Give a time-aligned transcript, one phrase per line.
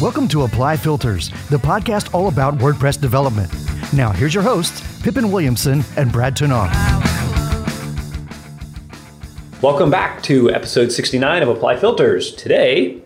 [0.00, 3.52] Welcome to Apply Filters, the podcast all about WordPress development.
[3.92, 6.70] Now, here's your hosts, Pippin Williamson and Brad Touesnard.
[9.60, 12.34] Welcome back to episode 69 of Apply Filters.
[12.34, 13.02] Today,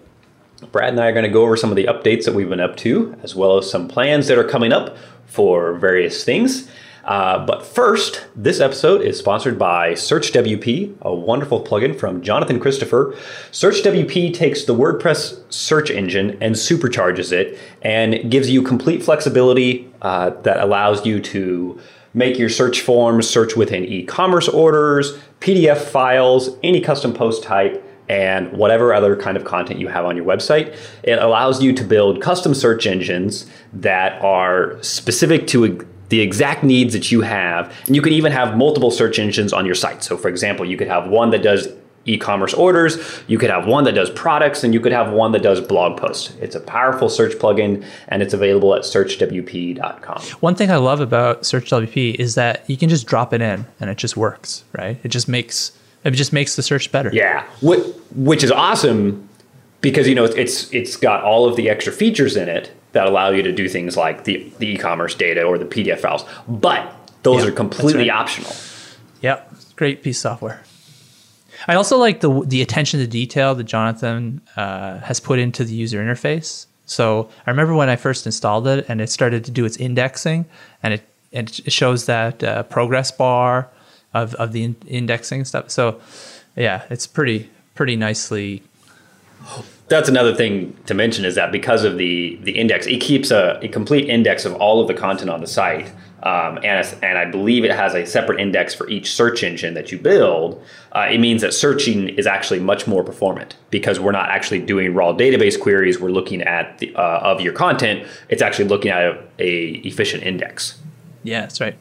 [0.71, 2.61] Brad and I are going to go over some of the updates that we've been
[2.61, 6.71] up to, as well as some plans that are coming up for various things.
[7.05, 13.15] Uh, but first, this episode is sponsored by SearchWP, a wonderful plugin from Jonathan Christopher.
[13.53, 20.31] SearchWP takes the WordPress search engine and supercharges it and gives you complete flexibility uh,
[20.43, 21.79] that allows you to
[22.15, 27.83] make your search forms search within e commerce orders, PDF files, any custom post type
[28.09, 30.77] and whatever other kind of content you have on your website.
[31.03, 36.93] It allows you to build custom search engines that are specific to the exact needs
[36.93, 37.73] that you have.
[37.87, 40.05] And you can even have multiple search engines on your site.
[40.05, 41.69] So, for example, you could have one that does
[42.07, 45.43] e-commerce orders, you could have one that does products, and you could have one that
[45.43, 46.35] does blog posts.
[46.41, 50.23] It's a powerful search plugin, and it's available at searchwp.com.
[50.41, 53.91] One thing I love about SearchWP is that you can just drop it in, and
[53.91, 54.65] it just works.
[54.77, 54.99] Right?
[55.03, 55.73] It just makes
[56.05, 57.11] it just makes the search better.
[57.13, 59.29] Yeah, which is awesome
[59.81, 63.31] because you know it's it's got all of the extra features in it that allow
[63.31, 66.93] you to do things like the, the e-commerce data or the PDF files, but
[67.23, 68.21] those yep, are completely right.
[68.21, 68.53] optional.
[69.21, 70.63] Yep, great piece of software.
[71.67, 75.75] I also like the the attention to detail that Jonathan uh, has put into the
[75.75, 76.67] user interface.
[76.87, 80.45] So I remember when I first installed it and it started to do its indexing,
[80.83, 83.71] and it it shows that uh, progress bar
[84.13, 85.71] of of the in- indexing stuff.
[85.71, 86.01] So
[86.57, 88.63] yeah, it's pretty pretty nicely.
[89.89, 93.59] That's another thing to mention is that because of the the index, it keeps a,
[93.63, 97.27] a complete index of all of the content on the site, um, and and I
[97.27, 100.63] believe it has a separate index for each search engine that you build.
[100.93, 104.95] Uh, it means that searching is actually much more performant because we're not actually doing
[104.95, 106.01] raw database queries.
[106.01, 108.09] We're looking at the uh, of your content.
[108.31, 110.79] It's actually looking at a, a efficient index.
[111.25, 111.77] Yeah, that's right.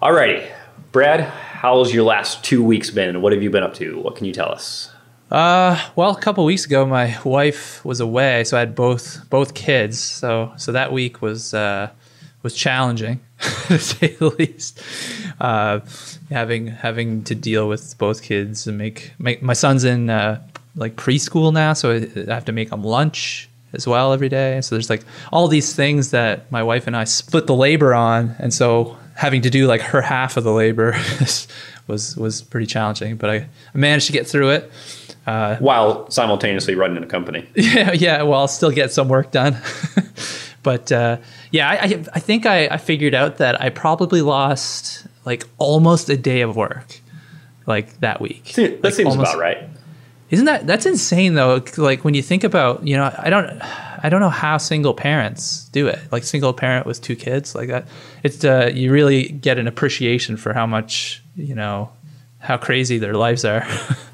[0.00, 0.50] Alrighty,
[0.90, 3.20] Brad, how's your last two weeks been?
[3.20, 3.98] What have you been up to?
[4.00, 4.91] What can you tell us?
[5.32, 9.54] Uh, well, a couple weeks ago, my wife was away, so I had both both
[9.54, 9.98] kids.
[9.98, 11.88] So so that week was uh,
[12.42, 13.18] was challenging,
[13.68, 14.82] to say the least.
[15.40, 15.80] Uh,
[16.28, 20.96] having having to deal with both kids and make make my son's in uh, like
[20.96, 24.60] preschool now, so I have to make him lunch as well every day.
[24.60, 28.36] So there's like all these things that my wife and I split the labor on,
[28.38, 30.92] and so having to do like her half of the labor
[31.86, 33.36] was was pretty challenging, but I,
[33.74, 34.70] I managed to get through it.
[35.26, 37.48] Uh, while simultaneously running a company.
[37.54, 38.22] Yeah, yeah.
[38.22, 39.56] Well, I'll still get some work done.
[40.62, 41.18] but uh,
[41.50, 46.16] yeah, I, I think I, I figured out that I probably lost like almost a
[46.16, 47.00] day of work
[47.66, 48.52] like that week.
[48.54, 49.68] that like, seems almost, about right.
[50.30, 51.62] Isn't that that's insane though?
[51.76, 53.60] Like when you think about, you know, I don't
[54.02, 56.00] I don't know how single parents do it.
[56.10, 57.86] Like single parent with two kids like that.
[58.22, 61.90] It's uh, you really get an appreciation for how much, you know,
[62.38, 63.66] how crazy their lives are.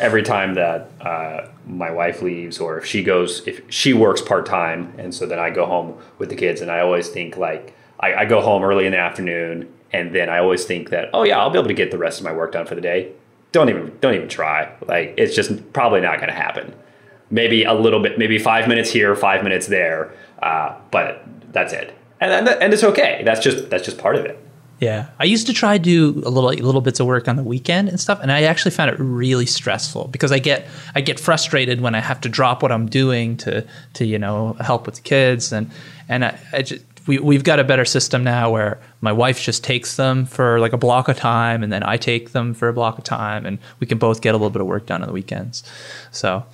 [0.00, 4.94] Every time that uh, my wife leaves or if she goes if she works part-time
[4.98, 8.14] and so then I go home with the kids and I always think like I,
[8.14, 11.38] I go home early in the afternoon and then I always think that, oh yeah,
[11.38, 13.12] I'll be able to get the rest of my work done for the day
[13.52, 14.72] don't even don't even try.
[14.86, 16.74] Like it's just probably not going to happen.
[17.30, 21.96] Maybe a little bit, maybe five minutes here, five minutes there, uh, but that's it.
[22.20, 23.22] And, and and it's okay.
[23.24, 24.38] That's just that's just part of it.
[24.80, 27.42] Yeah, I used to try to do a little little bits of work on the
[27.42, 31.18] weekend and stuff, and I actually found it really stressful because I get I get
[31.18, 34.96] frustrated when I have to drop what I'm doing to to you know help with
[34.96, 35.70] the kids and
[36.08, 39.64] and I, I just we, we've got a better system now where my wife just
[39.64, 42.72] takes them for like a block of time and then I take them for a
[42.72, 45.08] block of time and we can both get a little bit of work done on
[45.08, 45.64] the weekends.
[46.12, 46.44] So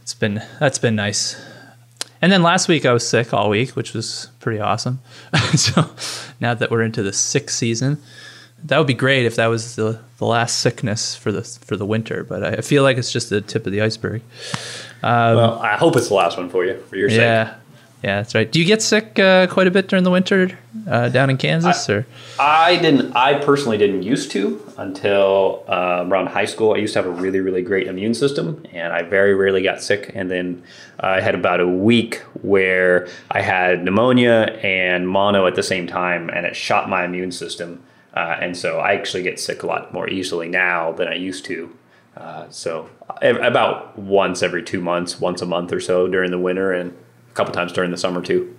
[0.00, 1.36] it's been, that's been nice.
[2.22, 5.00] And then last week I was sick all week, which was pretty awesome.
[5.54, 5.90] so
[6.40, 8.00] now that we're into the sick season,
[8.64, 11.84] that would be great if that was the, the last sickness for the for the
[11.84, 12.22] winter.
[12.22, 14.22] But I feel like it's just the tip of the iceberg.
[15.02, 17.54] Um, well, I hope it's the last one for you for your yeah, sake.
[18.02, 18.50] Yeah, that's right.
[18.50, 20.58] Do you get sick uh, quite a bit during the winter
[20.90, 21.88] uh, down in Kansas?
[21.88, 22.06] I, or
[22.40, 23.14] I didn't.
[23.14, 26.74] I personally didn't used to until um, around high school.
[26.74, 29.80] I used to have a really, really great immune system, and I very rarely got
[29.80, 30.10] sick.
[30.16, 30.64] And then
[31.00, 35.86] uh, I had about a week where I had pneumonia and mono at the same
[35.86, 37.84] time, and it shot my immune system.
[38.14, 41.44] Uh, and so I actually get sick a lot more easily now than I used
[41.46, 41.74] to.
[42.16, 42.90] Uh, so
[43.22, 46.94] about once every two months, once a month or so during the winter, and
[47.32, 48.54] a couple times during the summer too.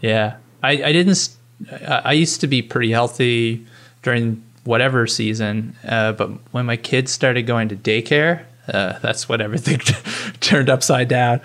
[0.00, 1.28] Yeah, I, I didn't.
[1.86, 3.64] I used to be pretty healthy
[4.02, 9.40] during whatever season, uh, but when my kids started going to daycare, uh, that's when
[9.40, 9.78] everything
[10.40, 11.40] turned upside down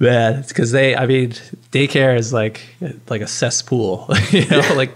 [0.00, 0.94] Man, because they.
[0.94, 1.30] I mean,
[1.72, 2.60] daycare is like
[3.08, 4.08] like a cesspool.
[4.30, 4.94] you know, like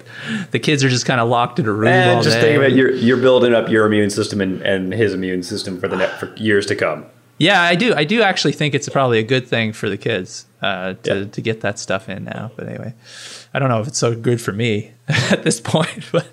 [0.53, 2.43] the kids are just kind of locked in a room And all just day.
[2.43, 5.81] think about it, you're you're building up your immune system and, and his immune system
[5.81, 7.07] for the net for years to come.
[7.39, 7.95] Yeah, I do.
[7.95, 11.25] I do actually think it's probably a good thing for the kids uh, to Yeah.
[11.25, 12.53] to get that stuff in now.
[12.57, 12.95] But anyway,
[13.53, 16.05] I don't know if it's so good for me at this point.
[16.13, 16.27] But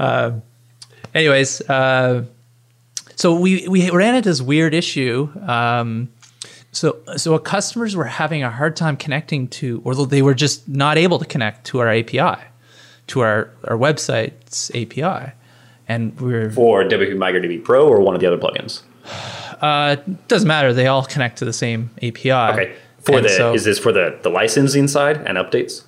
[0.00, 0.42] um,
[1.14, 2.24] anyways, uh,
[3.14, 5.28] so we we ran into this weird issue.
[5.46, 6.08] Um,
[6.72, 10.96] so so customers were having a hard time connecting to, or they were just not
[10.98, 12.42] able to connect to our API,
[13.08, 15.32] to our our website's API,
[15.86, 18.82] and we're For WP Migrate DB Pro or one of the other plugins.
[19.62, 19.96] Uh,
[20.28, 20.72] doesn't matter.
[20.74, 22.32] They all connect to the same API.
[22.32, 22.74] Okay.
[23.00, 25.82] For And the so- is this for the the licensing side and updates?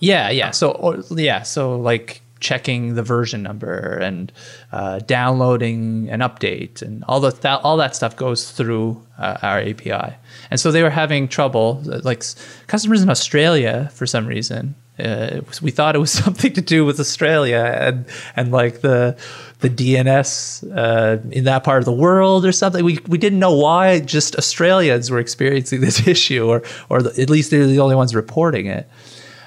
[0.00, 0.50] Yeah, yeah.
[0.52, 4.30] So or, yeah, so like checking the version number and
[4.70, 9.58] uh, downloading an update and all the that, all that stuff goes through uh, our
[9.60, 10.14] API.
[10.50, 11.82] And so they were having trouble.
[11.84, 12.22] Like
[12.68, 16.84] customers in Australia, for some reason, uh, was- we thought it was something to do
[16.84, 18.04] with Australia and
[18.36, 19.16] and like the
[19.60, 22.84] the DNS uh, in that part of the world or something.
[22.84, 27.30] We we didn't know why just Australians were experiencing this issue, or or the, at
[27.30, 28.88] least they're the only ones reporting it.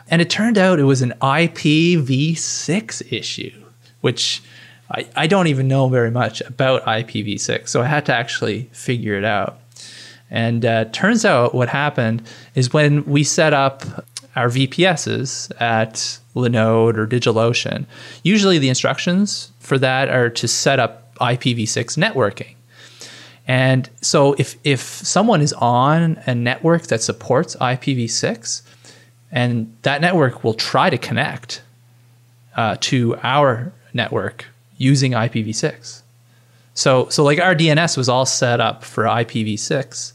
[0.09, 3.63] And it turned out it was an IPv6 issue,
[4.01, 4.43] which
[4.91, 7.69] I, I don't even know very much about IPv6.
[7.69, 9.59] So I had to actually figure it out.
[10.29, 12.23] And uh, turns out what happened
[12.55, 13.83] is when we set up
[14.35, 17.85] our VPSs at Linode or DigitalOcean,
[18.23, 22.55] usually the instructions for that are to set up IPv6 networking.
[23.47, 28.61] And so if if someone is on a network that supports IPv6,
[29.31, 31.61] and that network will try to connect
[32.55, 34.45] uh, to our network
[34.77, 36.01] using IPv6.
[36.73, 40.13] So so like our DNS was all set up for IPv6,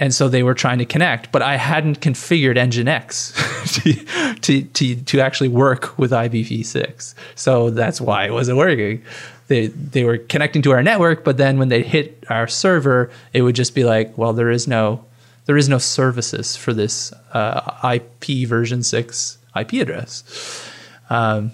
[0.00, 3.32] and so they were trying to connect, but I hadn't configured Nginx
[3.82, 3.94] to,
[4.40, 7.14] to to to actually work with IPv6.
[7.34, 9.02] So that's why it wasn't working.
[9.48, 13.42] They they were connecting to our network, but then when they hit our server, it
[13.42, 15.04] would just be like, well, there is no
[15.46, 20.68] there is no services for this uh, IP version six IP address.
[21.10, 21.52] Um,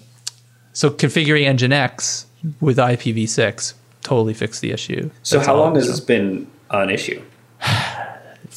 [0.73, 2.25] so configuring Nginx
[2.59, 5.09] with IPv6 totally fixed the issue.
[5.23, 7.21] So That's how long has this been an issue?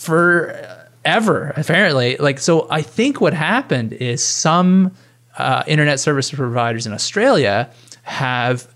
[1.04, 2.16] forever apparently.
[2.16, 4.92] Like so i think what happened is some
[5.38, 7.68] uh, internet service providers in australia
[8.02, 8.68] have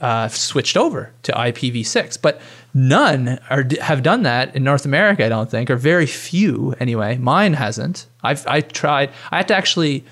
[0.00, 2.40] uh, switched over to ipv6 but
[2.72, 7.16] none are have done that in north america i don't think or very few anyway.
[7.18, 8.06] Mine hasn't.
[8.22, 10.04] I've i tried i had to actually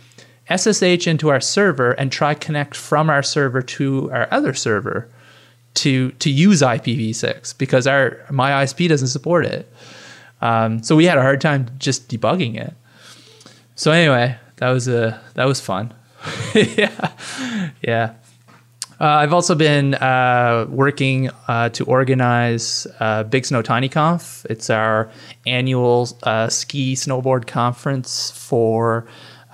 [0.49, 5.09] ssh into our server and try connect from our server to our other server
[5.75, 9.67] to to use ipv6 because our my isp doesn't support it
[10.43, 12.75] um, so we had a hard time just debugging it.
[13.77, 15.95] So anyway, that was a that was fun.
[16.55, 17.13] yeah,
[17.81, 18.15] yeah.
[19.01, 24.47] Uh, I've also been uh, working uh, to organize uh, Big Snow Tiny Conf.
[24.49, 25.11] It's our
[25.45, 29.05] annual uh, ski snowboard conference for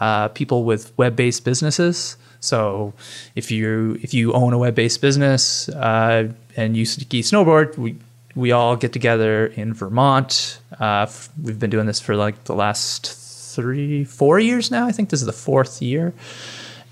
[0.01, 2.19] uh, people with web-based businesses.
[2.41, 2.93] So
[3.35, 7.97] if you if you own a web-based business uh, and you ski snowboard, we
[8.39, 10.61] we all get together in Vermont.
[10.81, 13.13] Uh, f- we've been doing this for like the last
[13.55, 14.87] three, four years now.
[14.87, 16.15] I think this is the fourth year.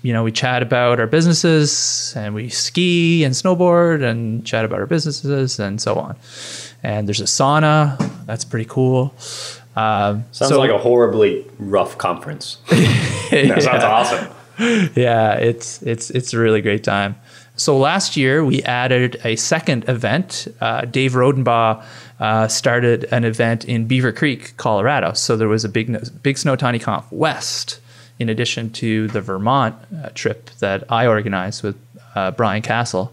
[0.01, 4.79] You know, we chat about our businesses and we ski and snowboard and chat about
[4.79, 6.17] our businesses and so on.
[6.83, 7.97] And there's a sauna.
[8.25, 9.15] That's pretty cool.
[9.77, 12.57] Um, Sounds so- like a horribly rough conference.
[12.69, 14.27] that sounds awesome.
[14.95, 17.15] yeah, it's it's it's a really great time.
[17.57, 20.47] So last year we added a second event.
[20.61, 21.83] Uh, Dave Rodenbaugh
[22.19, 25.13] uh, started an event in Beaver Creek, Colorado.
[25.13, 27.79] So there was a big big Snow Tiny Conf West,
[28.19, 31.75] in addition to the Vermont uh, trip that I organized with
[32.13, 33.11] uh, Brian Castle.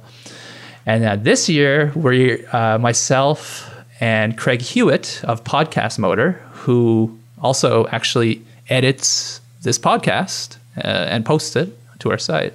[0.85, 7.87] And uh, this year, we uh, myself and Craig Hewitt of Podcast Motor, who also
[7.87, 11.71] actually edits this podcast and posts it
[12.01, 12.53] to our site.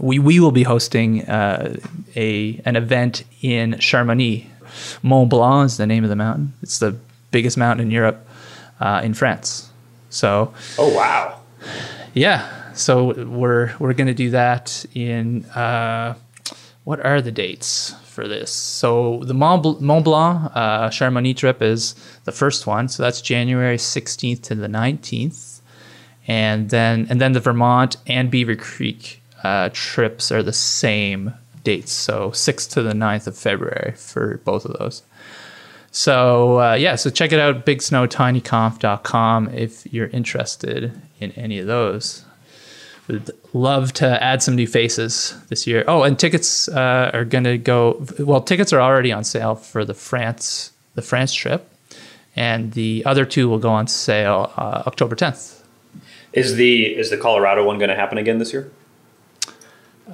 [0.00, 1.76] We, we will be hosting uh,
[2.16, 4.46] a an event in Chamonix.
[5.02, 6.54] Mont Blanc is the name of the mountain.
[6.62, 6.96] It's the
[7.30, 8.26] biggest mountain in Europe,
[8.80, 9.70] uh, in France.
[10.08, 11.40] So Oh wow.
[12.14, 16.14] yeah, so we're we're gonna do that in uh,
[16.84, 18.50] what are the dates for this?
[18.50, 23.20] So the Mont, Bl- Mont Blanc uh, Chamonix trip is the first one, so that's
[23.20, 25.60] January sixteenth to the nineteenth,
[26.26, 31.92] and then and then the Vermont and Beaver Creek uh, trips are the same dates,
[31.92, 35.02] so sixth to the 9th of February for both of those.
[35.92, 42.24] So uh, yeah, so check it out, bigsnowtinyconf.com if you're interested in any of those.
[43.08, 45.84] Would love to add some new faces this year.
[45.88, 48.06] Oh, and tickets uh, are going to go.
[48.20, 51.68] Well, tickets are already on sale for the France the France trip,
[52.36, 55.62] and the other two will go on sale uh, October 10th.
[56.32, 58.70] Is the is the Colorado one going to happen again this year?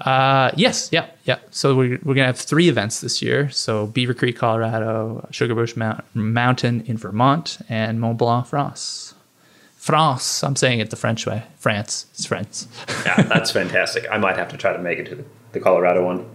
[0.01, 1.39] Uh, yes, yeah, yeah.
[1.51, 3.51] So we're, we're gonna have three events this year.
[3.51, 9.15] So Beaver Creek, Colorado, Sugarbush Mount, Mountain in Vermont, and Mont Blanc, France.
[9.77, 10.43] France.
[10.43, 11.45] I'm saying it the French way.
[11.59, 12.07] France.
[12.15, 12.69] It's France.
[13.05, 14.07] yeah, that's fantastic.
[14.11, 16.29] I might have to try to make it to the, the Colorado one.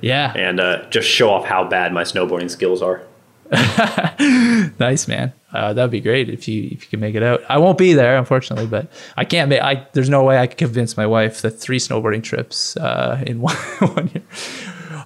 [0.00, 0.32] Yeah.
[0.34, 3.02] And uh, just show off how bad my snowboarding skills are.
[4.78, 5.32] nice, man.
[5.52, 7.42] Uh, that'd be great if you if you can make it out.
[7.48, 9.60] I won't be there, unfortunately, but I can't make.
[9.60, 13.40] I there's no way I could convince my wife that three snowboarding trips uh, in
[13.40, 14.22] one, one year.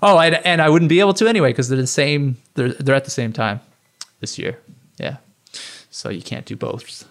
[0.02, 2.36] Oh, and, and I wouldn't be able to anyway because they're the same.
[2.54, 3.60] They're they're at the same time
[4.20, 4.58] this year.
[4.98, 5.16] Yeah,
[5.90, 7.08] so you can't do both.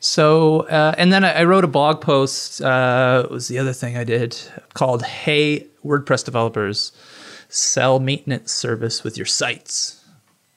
[0.00, 2.60] So uh, and then I, I, wrote a blog post.
[2.60, 4.36] Uh, was the other thing I did
[4.74, 6.92] called "Hey WordPress developers,
[7.48, 10.01] sell maintenance service with your sites."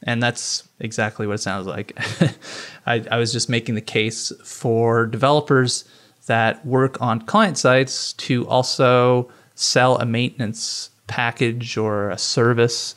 [0.05, 1.97] And that's exactly what it sounds like.
[2.85, 5.83] I, I, was just making the case for developers
[6.27, 12.93] that work on client sites to also sell a maintenance package or a service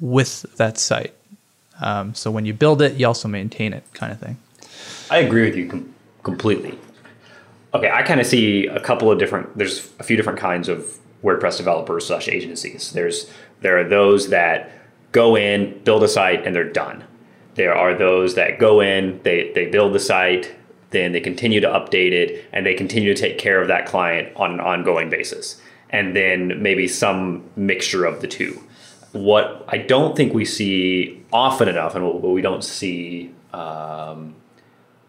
[0.00, 1.14] with that site.
[1.80, 4.38] Um, so when you build it, you also maintain it, kind of thing.
[5.10, 6.78] I agree with you com- completely.
[7.74, 9.56] Okay, I kind of see a couple of different.
[9.58, 12.92] There's a few different kinds of WordPress developers slash agencies.
[12.92, 13.30] There's
[13.60, 14.70] there are those that
[15.14, 17.04] go in, build a site, and they're done.
[17.54, 20.54] There are those that go in, they, they build the site,
[20.90, 24.36] then they continue to update it, and they continue to take care of that client
[24.36, 25.60] on an ongoing basis.
[25.90, 28.60] And then maybe some mixture of the two.
[29.12, 34.34] What I don't think we see often enough, and what we don't see um,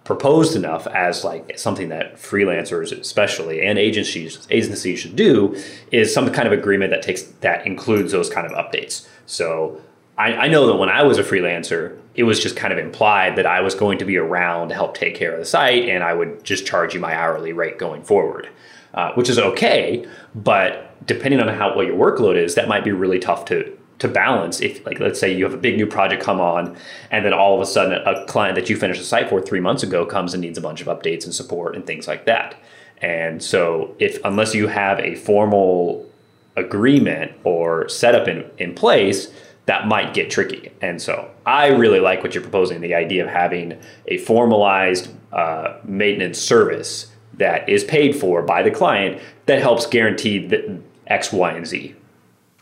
[0.04, 5.60] proposed enough as like something that freelancers especially and agencies agencies should do
[5.92, 9.82] is some kind of agreement that takes that includes those kind of updates so
[10.18, 13.36] I, I, know that when I was a freelancer, it was just kind of implied
[13.36, 16.04] that I was going to be around to help take care of the site and
[16.04, 18.48] I would just charge you my hourly rate going forward,
[18.94, 20.08] uh, which is okay.
[20.34, 24.08] But depending on how what your workload is, that might be really tough to to
[24.10, 24.60] balance.
[24.62, 26.78] If like let's say you have a big new project come on,
[27.12, 29.60] and then all of a sudden a client that you finished a site for three
[29.60, 32.56] months ago comes and needs a bunch of updates and support and things like that.
[33.02, 36.10] And so if unless you have a formal
[36.56, 39.30] agreement or setup in, in place,
[39.66, 40.72] that might get tricky.
[40.82, 45.80] And so I really like what you're proposing the idea of having a formalized uh,
[45.84, 51.52] maintenance service that is paid for by the client that helps guarantee that X, Y,
[51.52, 51.96] and Z.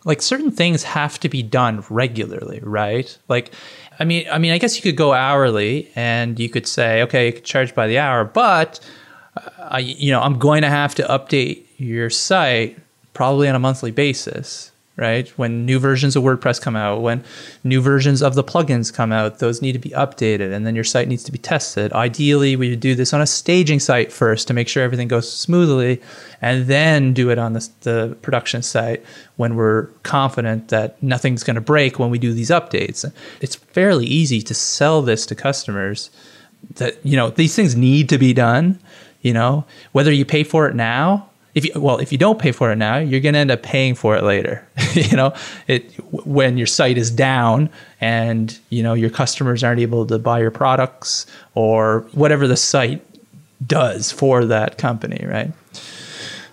[0.06, 3.18] Like certain things have to be done regularly, right?
[3.30, 3.54] Like,
[4.00, 7.28] I mean, I mean, I guess you could go hourly, and you could say, okay,
[7.28, 8.80] you could charge by the hour, but
[9.38, 12.78] uh, I, you know, I'm going to have to update your site
[13.14, 15.28] probably on a monthly basis right?
[15.40, 17.24] When new versions of WordPress come out, when
[17.64, 20.84] new versions of the plugins come out, those need to be updated and then your
[20.84, 21.92] site needs to be tested.
[21.94, 25.32] Ideally, we would do this on a staging site first to make sure everything goes
[25.32, 26.00] smoothly
[26.42, 29.04] and then do it on the, the production site
[29.38, 33.12] when we're confident that nothing's going to break when we do these updates.
[33.42, 36.12] It's fairly easy to sell this to customers
[36.76, 38.80] that, you know, these things need to be done,
[39.22, 42.52] you know, whether you pay for it now if you well if you don't pay
[42.52, 44.68] for it now you're going to end up paying for it later.
[44.94, 45.34] You know
[45.68, 45.92] it
[46.26, 50.52] when your site is down and you know your customers aren't able to buy your
[50.52, 53.04] products or whatever the site
[53.66, 55.52] does for that company right?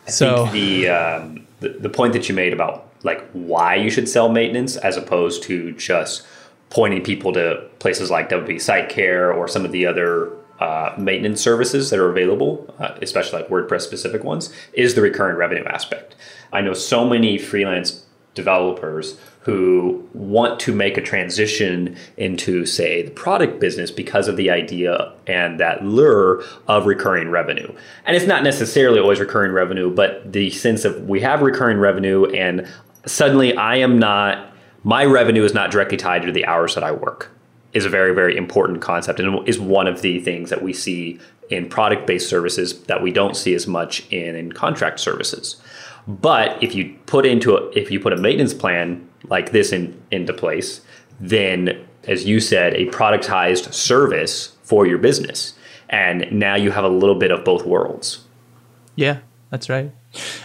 [0.07, 4.09] I so the, um, the the point that you made about like why you should
[4.09, 6.23] sell maintenance as opposed to just
[6.71, 11.91] pointing people to places like WP SiteCare or some of the other uh, maintenance services
[11.91, 16.15] that are available, uh, especially like WordPress specific ones, is the recurring revenue aspect.
[16.53, 23.11] I know so many freelance developers who want to make a transition into, say, the
[23.11, 27.75] product business because of the idea and that lure of recurring revenue.
[28.05, 32.27] And it's not necessarily always recurring revenue, but the sense of we have recurring revenue
[32.27, 32.69] and
[33.07, 34.53] suddenly I am not,
[34.85, 37.31] my revenue is not directly tied to the hours that I work
[37.73, 41.19] is a very very important concept and is one of the things that we see
[41.51, 45.61] in product based services that we don't see as much in, in contract services.
[46.07, 50.01] But if you put into a, if you put a maintenance plan like this in,
[50.11, 50.81] into place
[51.21, 55.55] then as you said a productized service for your business.
[55.89, 58.25] And now you have a little bit of both worlds.
[58.95, 59.91] Yeah that's right.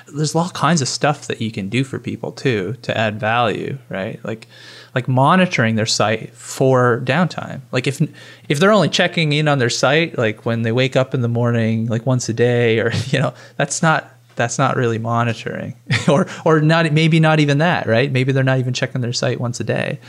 [0.07, 3.77] There's all kinds of stuff that you can do for people too to add value,
[3.87, 4.23] right?
[4.25, 4.47] Like
[4.95, 7.61] like monitoring their site for downtime.
[7.71, 8.01] Like if
[8.47, 11.27] if they're only checking in on their site like when they wake up in the
[11.27, 15.75] morning like once a day or you know, that's not that's not really monitoring.
[16.07, 18.11] or or not maybe not even that, right?
[18.11, 19.99] Maybe they're not even checking their site once a day.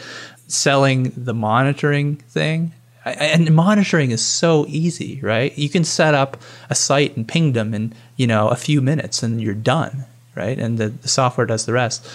[0.47, 2.73] Selling the monitoring thing
[3.05, 5.57] and monitoring is so easy, right?
[5.57, 9.41] You can set up a site and Pingdom in you know a few minutes, and
[9.41, 10.59] you're done, right?
[10.59, 12.09] And the, the software does the rest.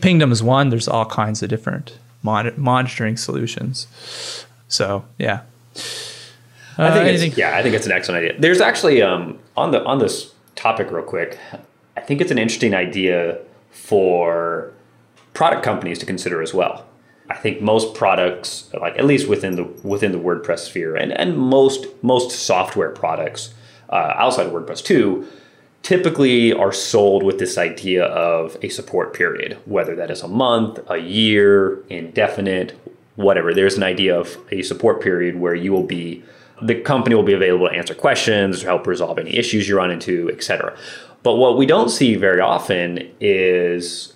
[0.00, 0.70] Pingdom is one.
[0.70, 3.86] There's all kinds of different mon- monitoring solutions.
[4.68, 5.42] So yeah,
[6.78, 7.32] uh, I think anything?
[7.36, 8.40] yeah, I think it's an excellent idea.
[8.40, 11.38] There's actually um, on the on this topic real quick.
[11.96, 13.38] I think it's an interesting idea
[13.70, 14.72] for
[15.34, 16.86] product companies to consider as well.
[17.28, 21.36] I think most products, like at least within the within the WordPress sphere, and and
[21.36, 23.54] most most software products
[23.90, 25.26] uh, outside of WordPress too,
[25.82, 30.78] typically are sold with this idea of a support period, whether that is a month,
[30.88, 32.78] a year, indefinite,
[33.16, 33.52] whatever.
[33.52, 36.22] There's an idea of a support period where you will be
[36.60, 40.30] the company will be available to answer questions, help resolve any issues you run into,
[40.30, 40.76] etc.
[41.24, 44.14] But what we don't see very often is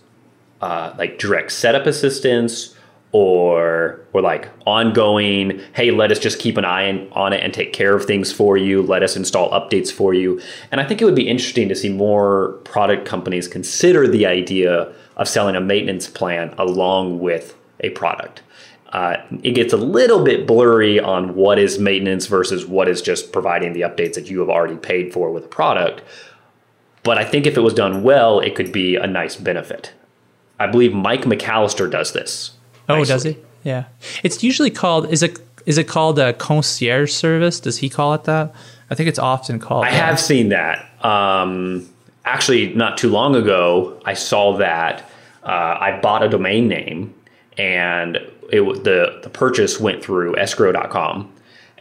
[0.61, 2.76] uh, like direct setup assistance
[3.13, 7.73] or or like ongoing hey let us just keep an eye on it and take
[7.73, 8.83] care of things for you.
[8.83, 10.41] Let us install updates for you.
[10.71, 14.93] And i think it would be interesting to see more product companies consider the idea
[15.17, 18.43] of selling a maintenance plan along with a product.
[18.93, 23.33] Uh, it gets a little bit blurry on what is maintenance versus what is just
[23.33, 26.03] providing the updates that you have already paid for with a product.
[27.03, 29.93] But i think if it was done well it could be a nice benefit.
[30.59, 32.56] I believe mike mcalister does this
[32.89, 33.15] Oh, nicely.
[33.15, 33.37] does he?
[33.65, 33.85] Yeah.
[34.23, 37.59] It's usually called is it is it called a concierge service?
[37.61, 38.55] Does he call it that?
[38.91, 39.85] I think it's often called.
[39.85, 40.05] I that.
[40.05, 40.89] have seen that.
[41.05, 41.89] Um,
[42.25, 45.11] actually, not too long ago, I saw that.
[45.43, 47.15] Uh, I bought a domain name,
[47.59, 48.17] and
[48.53, 51.33] it the the purchase went through escrow.com.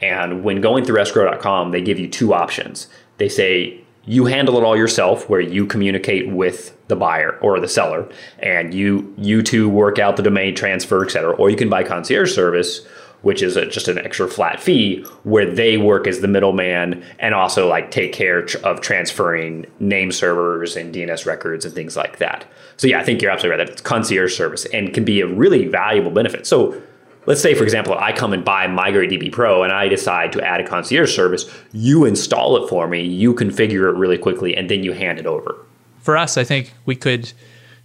[0.01, 2.87] And when going through escrow.com, they give you two options.
[3.17, 7.67] They say you handle it all yourself where you communicate with the buyer or the
[7.67, 8.07] seller
[8.39, 11.33] and you you two work out the domain transfer et cetera.
[11.35, 12.85] Or you can buy concierge service
[13.21, 17.33] which is a, just an extra flat fee where they work as the middleman and
[17.33, 22.45] also like take care of transferring name servers and dns records and things like that.
[22.77, 25.27] So yeah i think you're absolutely right that it's concierge service and can be a
[25.27, 26.45] really valuable benefit.
[26.45, 26.79] So
[27.25, 30.61] let's say, for example, I come and buy MigrateDB Pro and I decide to add
[30.61, 34.83] a concierge service, you install it for me, you configure it really quickly, and then
[34.83, 35.55] you hand it over.
[35.99, 37.31] For us, I think we could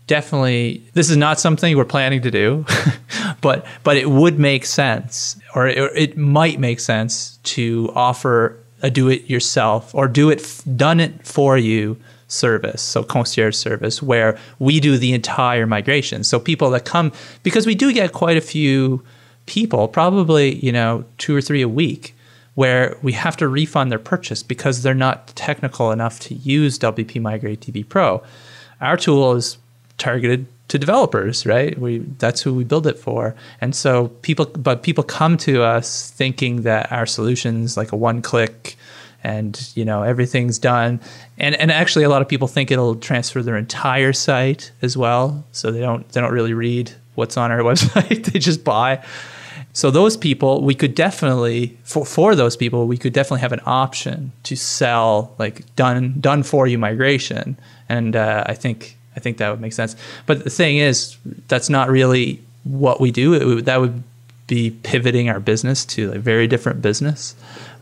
[0.06, 2.66] definitely this is not something we're planning to do
[3.40, 8.90] but but it would make sense or it, it might make sense to offer a
[8.90, 14.36] do it yourself or do it done it for you service so concierge service where
[14.58, 17.12] we do the entire migration so people that come
[17.44, 19.00] because we do get quite a few
[19.50, 22.14] people, probably, you know, two or three a week,
[22.54, 27.20] where we have to refund their purchase because they're not technical enough to use WP
[27.20, 28.22] Migrate DB Pro.
[28.80, 29.58] Our tool is
[29.98, 31.76] targeted to developers, right?
[31.76, 33.34] We that's who we build it for.
[33.60, 38.22] And so people but people come to us thinking that our solution's like a one
[38.22, 38.76] click
[39.24, 41.00] and you know everything's done.
[41.38, 45.44] And and actually a lot of people think it'll transfer their entire site as well.
[45.50, 48.26] So they don't they don't really read what's on our website.
[48.26, 49.04] they just buy.
[49.72, 53.60] So those people, we could definitely for for those people, we could definitely have an
[53.66, 57.56] option to sell like done done for you migration,
[57.88, 59.96] and uh, I think I think that would make sense.
[60.26, 61.16] But the thing is,
[61.48, 63.30] that's not really what we do.
[63.30, 64.02] Would, that would
[64.46, 67.36] be pivoting our business to a very different business.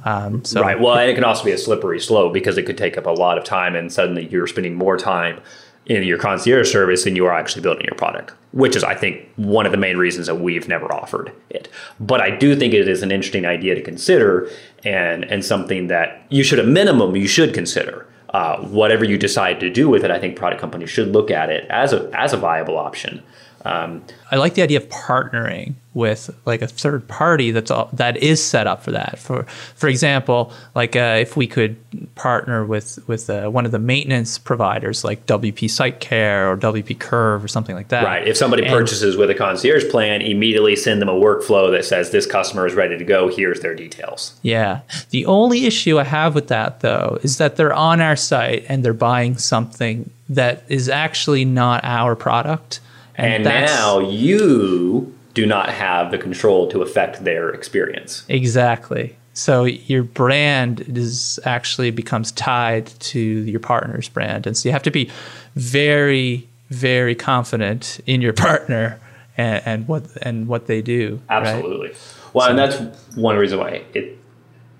[0.04, 0.78] Um, so right.
[0.78, 3.38] Well, it can also be a slippery slope because it could take up a lot
[3.38, 5.40] of time, and suddenly you're spending more time
[5.88, 9.26] in your concierge service than you are actually building your product, which is, I think,
[9.36, 11.68] one of the main reasons that we've never offered it.
[11.98, 14.50] But I do think it is an interesting idea to consider
[14.84, 18.06] and, and something that you should, at minimum, you should consider.
[18.34, 21.48] Uh, whatever you decide to do with it, I think product companies should look at
[21.48, 23.22] it as a, as a viable option.
[23.64, 28.16] Um, I like the idea of partnering with like a third party that's all, that
[28.18, 29.18] is set up for that.
[29.18, 29.44] For
[29.74, 31.76] for example, like uh, if we could
[32.14, 36.98] partner with with uh, one of the maintenance providers like WP Site Care or WP
[36.98, 38.04] Curve or something like that.
[38.04, 38.26] Right.
[38.26, 42.10] If somebody and, purchases with a concierge plan, immediately send them a workflow that says
[42.10, 43.28] this customer is ready to go.
[43.28, 44.38] Here's their details.
[44.42, 44.82] Yeah.
[45.10, 48.84] The only issue I have with that though is that they're on our site and
[48.84, 52.80] they're buying something that is actually not our product
[53.18, 58.24] and, and now you do not have the control to affect their experience.
[58.28, 59.16] Exactly.
[59.34, 64.82] So your brand is actually becomes tied to your partner's brand, and so you have
[64.84, 65.10] to be
[65.54, 68.98] very, very confident in your partner
[69.36, 71.20] and, and what and what they do.
[71.28, 71.46] right?
[71.46, 71.94] Absolutely.
[72.32, 72.76] Well, and that's
[73.16, 74.18] one reason why it.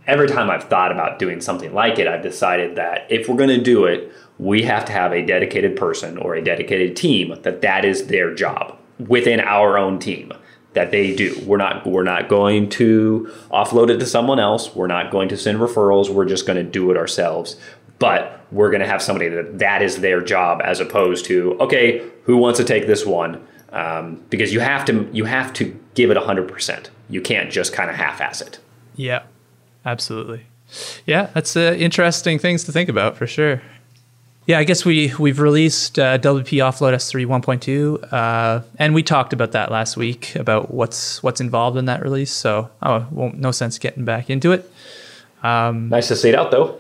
[0.07, 3.51] Every time I've thought about doing something like it, I've decided that if we're going
[3.51, 7.61] to do it, we have to have a dedicated person or a dedicated team that
[7.63, 10.33] that is their job within our own team
[10.75, 11.41] that they do.
[11.45, 14.75] We're not we're not going to offload it to someone else.
[14.75, 16.09] We're not going to send referrals.
[16.09, 17.57] We're just going to do it ourselves.
[17.99, 22.09] But we're going to have somebody that that is their job as opposed to okay,
[22.25, 23.45] who wants to take this one?
[23.71, 26.91] Um, because you have to you have to give it hundred percent.
[27.11, 28.61] You can't just kind of half-ass it.
[28.95, 29.23] Yeah,
[29.85, 30.47] absolutely.
[31.07, 33.63] Yeah, that's uh, interesting things to think about for sure.
[34.49, 39.35] Yeah, I guess we we've released uh, WP Offload S3 1.2, uh, and we talked
[39.35, 42.31] about that last week about what's what's involved in that release.
[42.31, 44.73] So, oh, well, no sense getting back into it.
[45.91, 46.79] Nice to see it out though.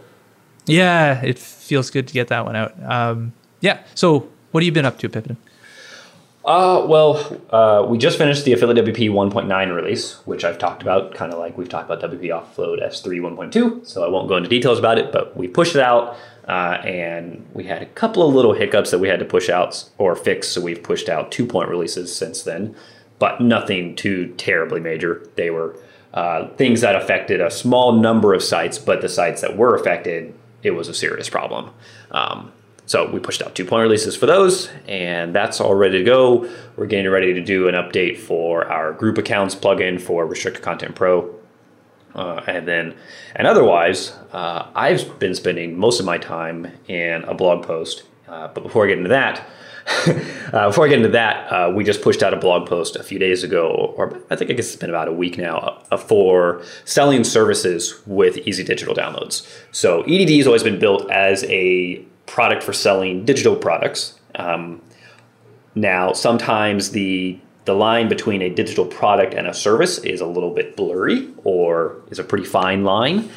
[0.65, 2.75] Yeah, it feels good to get that one out.
[2.83, 3.83] Um, yeah.
[3.95, 5.37] So, what have you been up to, Pippin?
[6.47, 11.15] Uh, well, uh, we just finished the Affiliate WP 1.9 release, which I've talked about,
[11.15, 13.21] kind of like we've talked about WP Offload S3
[13.53, 13.87] 1.2.
[13.87, 16.17] So I won't go into details about it, but we pushed it out,
[16.49, 19.89] uh, and we had a couple of little hiccups that we had to push out
[19.99, 20.49] or fix.
[20.49, 22.75] So we've pushed out two point releases since then,
[23.19, 25.29] but nothing too terribly major.
[25.37, 25.77] They were
[26.15, 30.35] uh, things that affected a small number of sites, but the sites that were affected,
[30.63, 31.71] it was a serious problem.
[32.11, 32.53] Um,
[32.87, 36.51] so we pushed out two point releases for those, and that's all ready to go.
[36.77, 40.95] We're getting ready to do an update for our group accounts plugin for Restricted Content
[40.95, 41.38] Pro.
[42.19, 42.97] Uh, and then,
[43.37, 48.03] and otherwise, uh, I've been spending most of my time in a blog post.
[48.27, 49.47] Uh, but before I get into that,
[50.53, 53.05] uh, before I get into that, uh, we just pushed out a blog post a
[53.05, 55.97] few days ago, or I think I guess it's been about a week now, uh,
[55.97, 59.49] for selling services with easy digital downloads.
[59.71, 64.19] So EDD has always been built as a product for selling digital products.
[64.35, 64.83] Um,
[65.77, 70.55] now, sometimes the the line between a digital product and a service is a little
[70.55, 73.29] bit blurry, or is a pretty fine line.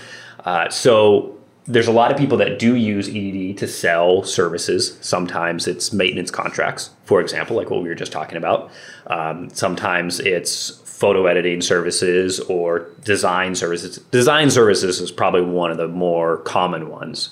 [0.46, 4.98] Uh, so there's a lot of people that do use EDD to sell services.
[5.02, 8.72] Sometimes it's maintenance contracts, for example, like what we were just talking about.
[9.08, 13.98] Um, sometimes it's photo editing services or design services.
[14.12, 17.32] Design services is probably one of the more common ones.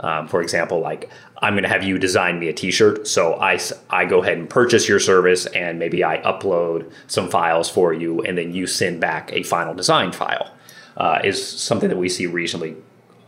[0.00, 1.10] Um, for example, like
[1.42, 3.58] I'm going to have you design me a T-shirt, so I
[3.90, 8.20] I go ahead and purchase your service, and maybe I upload some files for you,
[8.22, 10.52] and then you send back a final design file.
[10.96, 12.74] Uh, is something that we see reasonably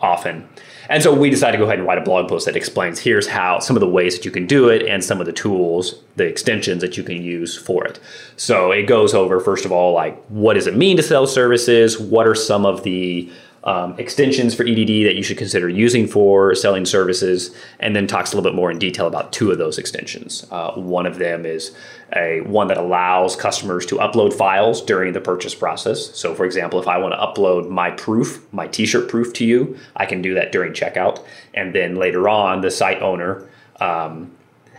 [0.00, 0.48] often.
[0.88, 3.26] And so we decided to go ahead and write a blog post that explains here's
[3.26, 6.02] how some of the ways that you can do it and some of the tools,
[6.16, 8.00] the extensions that you can use for it.
[8.36, 11.98] So it goes over, first of all, like what does it mean to sell services?
[11.98, 13.30] What are some of the
[13.68, 18.32] um, extensions for EDD that you should consider using for selling services, and then talks
[18.32, 20.46] a little bit more in detail about two of those extensions.
[20.50, 21.76] Uh, one of them is
[22.16, 26.16] a one that allows customers to upload files during the purchase process.
[26.16, 29.76] So, for example, if I want to upload my proof, my T-shirt proof to you,
[29.96, 33.46] I can do that during checkout, and then later on, the site owner.
[33.80, 34.32] Um,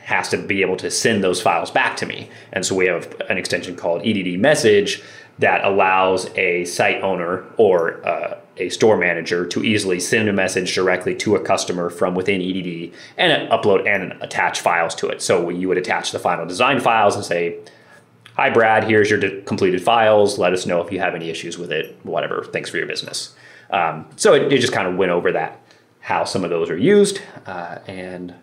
[0.04, 2.28] has to be able to send those files back to me.
[2.52, 5.04] And so we have an extension called EDD message
[5.40, 10.76] that allows a site owner or uh, a store manager to easily send a message
[10.76, 15.22] directly to a customer from within EDD and upload and attach files to it.
[15.22, 17.58] So you would attach the final design files and say,
[18.36, 20.38] Hi, Brad, here's your de- completed files.
[20.38, 22.44] Let us know if you have any issues with it, whatever.
[22.44, 23.36] Thanks for your business.
[23.70, 25.60] Um, so it, it, just kind of went over that,
[26.00, 27.22] how some of those are used.
[27.46, 28.34] Uh, and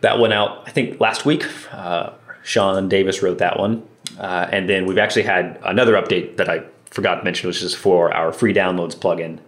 [0.00, 1.46] that went out, I think, last week.
[1.72, 2.10] Uh,
[2.42, 3.86] Sean Davis wrote that one.
[4.18, 7.74] Uh, and then we've actually had another update that I forgot to mention, which is
[7.74, 9.38] for our free downloads plugin.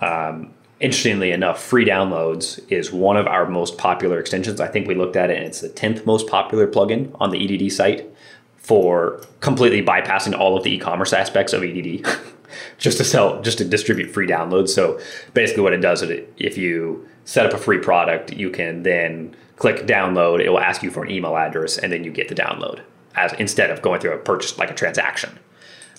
[0.00, 4.60] Um, interestingly enough, free downloads is one of our most popular extensions.
[4.60, 7.38] I think we looked at it and it's the 10th most popular plugin on the
[7.42, 8.10] EDD site
[8.56, 12.06] for completely bypassing all of the e-commerce aspects of EDD
[12.78, 14.68] just to sell, just to distribute free downloads.
[14.70, 15.00] So
[15.34, 19.34] basically what it does is if you set up a free product, you can then
[19.56, 20.40] click download.
[20.40, 22.80] It will ask you for an email address and then you get the download
[23.18, 25.38] as instead of going through a purchase like a transaction.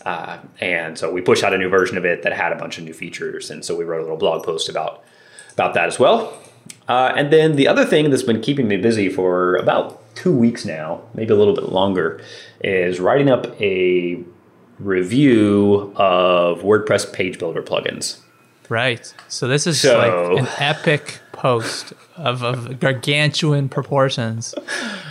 [0.05, 2.77] Uh, and so we pushed out a new version of it that had a bunch
[2.77, 5.03] of new features, and so we wrote a little blog post about
[5.53, 6.37] about that as well.
[6.87, 10.65] Uh, and then the other thing that's been keeping me busy for about two weeks
[10.65, 12.21] now, maybe a little bit longer,
[12.61, 14.23] is writing up a
[14.79, 18.19] review of WordPress page builder plugins.
[18.69, 19.13] Right.
[19.27, 24.53] So this is so, like an epic post of, of gargantuan proportions.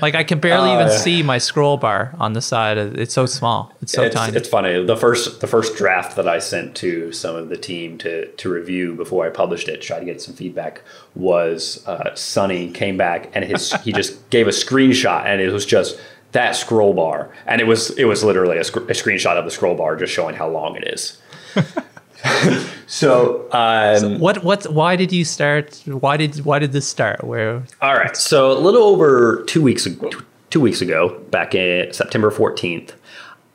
[0.03, 2.77] Like I can barely Uh, even see my scroll bar on the side.
[2.77, 3.73] It's so small.
[3.81, 4.37] It's so it's, tiny.
[4.37, 4.85] it's funny.
[4.85, 8.51] The first the first draft that I sent to some of the team to to
[8.51, 10.83] review before I published it, try to get some feedback,
[11.15, 15.65] was uh, Sunny came back and his he just gave a screenshot and it was
[15.65, 15.99] just
[16.33, 19.51] that scroll bar and it was it was literally a, sc- a screenshot of the
[19.51, 21.17] scroll bar just showing how long it is.
[22.87, 25.83] so, um, what what why did you start?
[25.87, 27.23] Why did why did this start?
[27.25, 28.17] Where All right.
[28.17, 30.11] So a little over two weeks ago,
[30.51, 32.93] two weeks ago, back in September 14th,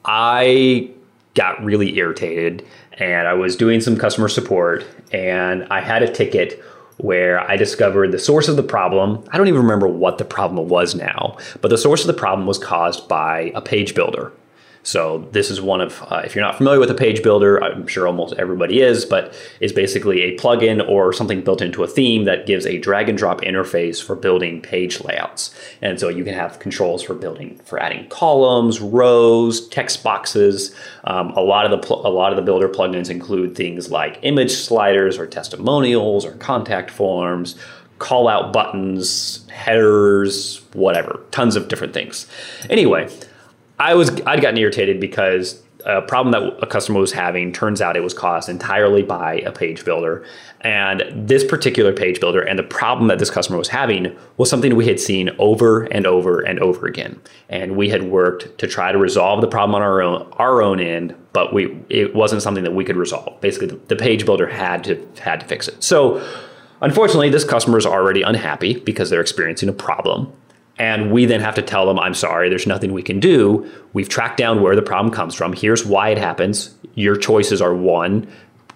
[0.05, 0.89] I
[1.33, 6.63] got really irritated and I was doing some customer support and I had a ticket
[6.97, 9.23] where I discovered the source of the problem.
[9.31, 12.47] I don't even remember what the problem was now, but the source of the problem
[12.47, 14.31] was caused by a page builder.
[14.83, 17.87] So this is one of, uh, if you're not familiar with a page builder, I'm
[17.87, 22.25] sure almost everybody is, but it's basically a plugin or something built into a theme
[22.25, 25.55] that gives a drag and drop interface for building page layouts.
[25.81, 30.75] And so you can have controls for building, for adding columns, rows, text boxes.
[31.05, 34.19] Um, a lot of the pl- a lot of the builder plugins include things like
[34.21, 37.55] image sliders or testimonials or contact forms
[37.99, 42.27] call out buttons, headers, whatever, tons of different things.
[42.69, 43.07] Anyway,
[43.79, 47.97] I was I'd gotten irritated because a problem that a customer was having turns out
[47.97, 50.25] it was caused entirely by a page builder.
[50.61, 54.75] And this particular page builder and the problem that this customer was having was something
[54.75, 57.19] we had seen over and over and over again.
[57.49, 60.79] And we had worked to try to resolve the problem on our own our own
[60.79, 63.39] end, but we it wasn't something that we could resolve.
[63.41, 65.83] Basically, the, the page builder had to had to fix it.
[65.83, 66.25] So
[66.81, 70.31] unfortunately, this customer is already unhappy because they're experiencing a problem.
[70.79, 73.69] And we then have to tell them, I'm sorry, there's nothing we can do.
[73.93, 75.53] We've tracked down where the problem comes from.
[75.53, 76.75] Here's why it happens.
[76.95, 78.27] Your choices are one,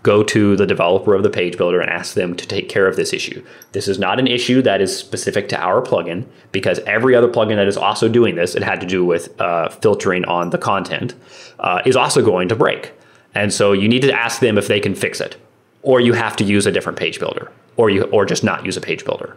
[0.03, 2.95] go to the developer of the page builder and ask them to take care of
[2.95, 3.43] this issue.
[3.71, 7.55] This is not an issue that is specific to our plugin because every other plugin
[7.55, 11.15] that is also doing this, it had to do with uh, filtering on the content,
[11.59, 12.93] uh, is also going to break.
[13.33, 15.35] And so you need to ask them if they can fix it,
[15.81, 18.77] or you have to use a different page builder, or you or just not use
[18.77, 19.35] a page builder.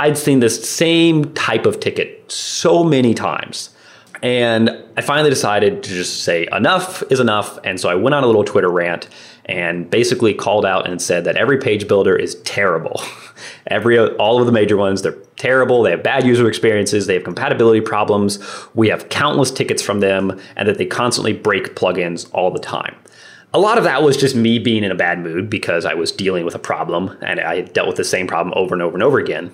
[0.00, 3.68] I'd seen this same type of ticket so many times.
[4.22, 7.58] And I finally decided to just say enough is enough.
[7.64, 9.10] And so I went on a little Twitter rant
[9.44, 13.02] and basically called out and said that every page builder is terrible.
[13.66, 15.82] every all of the major ones, they're terrible.
[15.82, 17.06] They have bad user experiences.
[17.06, 18.38] They have compatibility problems.
[18.74, 22.96] We have countless tickets from them, and that they constantly break plugins all the time.
[23.52, 26.12] A lot of that was just me being in a bad mood because I was
[26.12, 28.94] dealing with a problem and I had dealt with the same problem over and over
[28.94, 29.52] and over again.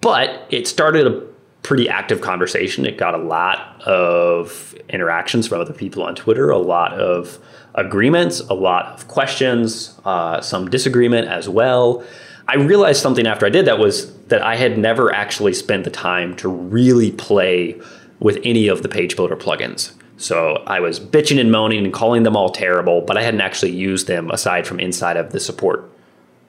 [0.00, 1.26] But it started a
[1.62, 2.84] pretty active conversation.
[2.84, 7.38] It got a lot of interactions from other people on Twitter, a lot of
[7.74, 12.04] agreements, a lot of questions, uh, some disagreement as well.
[12.46, 15.90] I realized something after I did that was that I had never actually spent the
[15.90, 17.80] time to really play
[18.20, 19.92] with any of the page builder plugins.
[20.16, 23.72] So I was bitching and moaning and calling them all terrible, but I hadn't actually
[23.72, 25.90] used them aside from inside of the support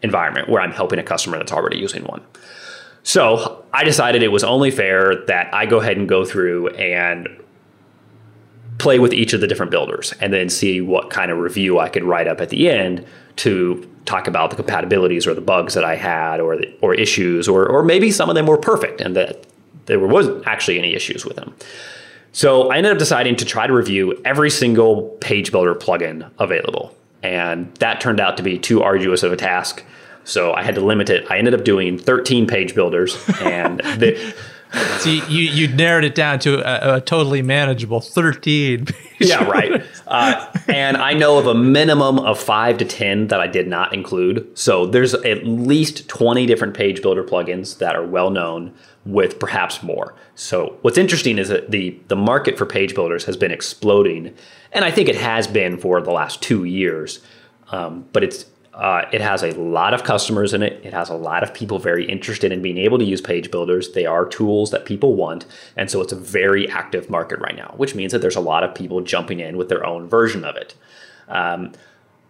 [0.02, 2.22] environment where I'm helping a customer that's already using one.
[3.06, 7.30] So I decided it was only fair that I go ahead and go through and
[8.80, 11.88] play with each of the different builders and then see what kind of review I
[11.88, 13.06] could write up at the end
[13.38, 17.48] to talk about the compatibilities or the bugs that I had or the, or issues
[17.48, 19.46] or or maybe some of them were perfect and that
[19.86, 21.54] there wasn't actually any issues with them.
[22.32, 26.96] So I ended up deciding to try to review every single page builder plugin available.
[27.22, 29.84] And that turned out to be too arduous of a task.
[30.26, 31.26] So I had to limit it.
[31.30, 34.36] I ended up doing 13 page builders and the,
[35.00, 38.88] So you, you, you narrowed it down to a, a totally manageable 13.
[39.20, 39.84] yeah, right.
[40.08, 43.92] Uh, and I know of a minimum of five to 10 that I did not
[43.92, 44.56] include.
[44.56, 48.72] So there's at least 20 different page builder plugins that are well known
[49.04, 50.14] with perhaps more.
[50.36, 54.36] So what's interesting is that the, the market for page builders has been exploding.
[54.74, 57.20] And I think it has been for the last two years.
[57.72, 60.82] Um, but it's uh, it has a lot of customers in it.
[60.84, 63.94] It has a lot of people very interested in being able to use page builders.
[63.94, 65.46] They are tools that people want.
[65.78, 68.64] And so it's a very active market right now, which means that there's a lot
[68.64, 70.76] of people jumping in with their own version of it.
[71.30, 71.72] Um,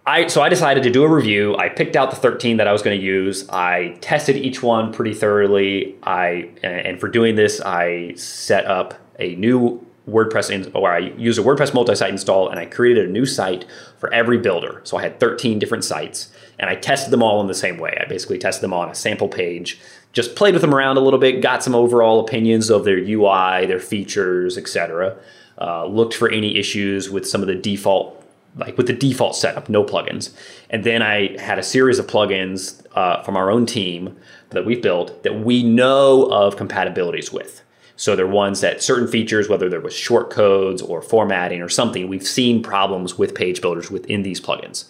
[0.06, 1.58] I, so I decided to do a review.
[1.58, 3.50] I picked out the 13 that I was going to use.
[3.50, 5.96] I tested each one pretty thoroughly.
[6.04, 11.42] I and for doing this, I set up a new WordPress or I used a
[11.42, 13.66] WordPress multi-site install and I created a new site
[13.98, 14.82] for every builder.
[14.84, 17.98] So I had 13 different sites and I tested them all in the same way.
[18.00, 19.80] I basically tested them on a sample page,
[20.14, 23.66] just played with them around a little bit, got some overall opinions of their UI,
[23.66, 25.18] their features, etc.
[25.60, 28.22] Uh, looked for any issues with some of the default
[28.58, 30.34] like with the default setup, no plugins.
[30.70, 34.16] And then I had a series of plugins uh, from our own team
[34.52, 37.65] that we've built that we know of compatibilities with.
[37.98, 42.08] So they're ones that certain features, whether there was short codes or formatting or something,
[42.08, 44.86] we've seen problems with page builders within these plugins.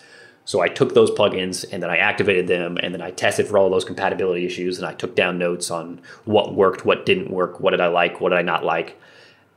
[0.45, 3.57] So I took those plugins and then I activated them and then I tested for
[3.57, 7.59] all those compatibility issues and I took down notes on what worked, what didn't work,
[7.59, 8.99] what did I like, what did I not like,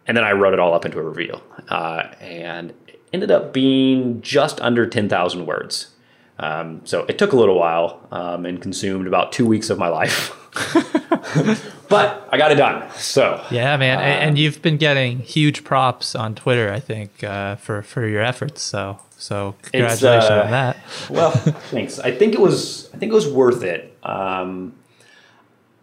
[0.07, 1.41] and then I wrote it all up into a review.
[1.69, 5.91] Uh, and it ended up being just under 10,000 words.
[6.39, 9.89] Um, so it took a little while um, and consumed about two weeks of my
[9.89, 10.35] life.
[11.89, 12.91] but I got it done.
[12.93, 17.57] So yeah, man, uh, and you've been getting huge props on Twitter, I think, uh,
[17.57, 18.63] for for your efforts.
[18.63, 20.77] So so congratulations uh, on that.
[21.11, 21.99] well, thanks.
[21.99, 23.97] I think it was I think it was worth it.
[24.03, 24.75] Um,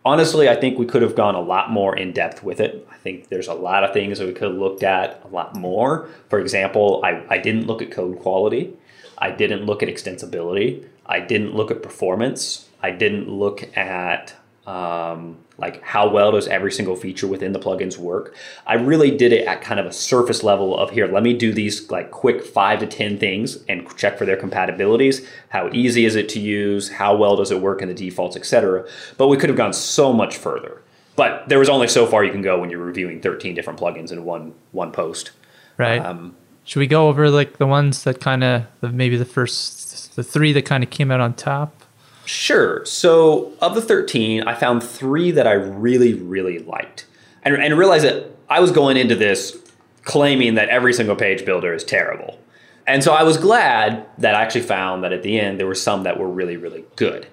[0.05, 2.87] honestly, I think we could have gone a lot more in depth with it.
[2.91, 5.55] I think there's a lot of things that we could have looked at a lot
[5.55, 6.07] more.
[6.29, 8.73] For example, I, I didn't look at code quality.
[9.17, 10.85] I didn't look at extensibility.
[11.05, 12.69] I didn't look at performance.
[12.81, 14.35] I didn't look at
[14.67, 18.35] um, like how well does every single feature within the plugins work.
[18.67, 21.53] I really did it at kind of a surface level of here, let me do
[21.53, 25.25] these like quick five to 10 things and check for their compatibilities.
[25.49, 26.89] How easy is it to use?
[26.89, 28.85] How well does it work in the defaults, etc.
[29.17, 30.81] But we could have gone so much further.
[31.15, 34.11] But there was only so far you can go when you're reviewing 13 different plugins
[34.11, 35.31] in one one post.
[35.77, 35.99] Right.
[35.99, 40.23] Um, Should we go over like the ones that kind of maybe the first the
[40.23, 41.84] three that kind of came out on top?
[42.25, 42.83] Sure.
[42.85, 47.05] So, of the 13, I found three that I really, really liked.
[47.43, 49.57] And, and realized that I was going into this
[50.03, 52.39] claiming that every single page builder is terrible.
[52.87, 55.75] And so I was glad that I actually found that at the end there were
[55.75, 57.27] some that were really, really good.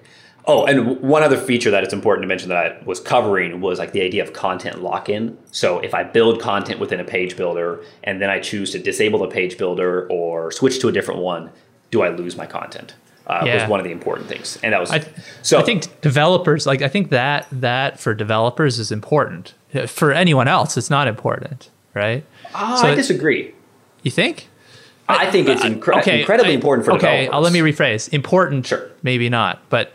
[0.45, 3.79] Oh, and one other feature that it's important to mention that I was covering was
[3.79, 5.37] like the idea of content lock in.
[5.51, 9.19] So if I build content within a page builder and then I choose to disable
[9.19, 11.49] the page builder or switch to a different one,
[11.91, 12.95] do I lose my content?
[13.27, 13.61] Uh, yeah.
[13.61, 15.05] was one of the important things, and that was I,
[15.41, 15.59] so.
[15.59, 19.53] I think developers like I think that that for developers is important.
[19.87, 22.23] For anyone else, it's not important, right?
[22.53, 23.53] Uh, so I disagree.
[24.03, 24.49] You think?
[25.07, 27.27] I, think it's incre- okay, incredibly I, important for okay, developers.
[27.29, 28.13] Okay, let me rephrase.
[28.13, 28.89] Important, sure.
[29.01, 29.91] maybe not, but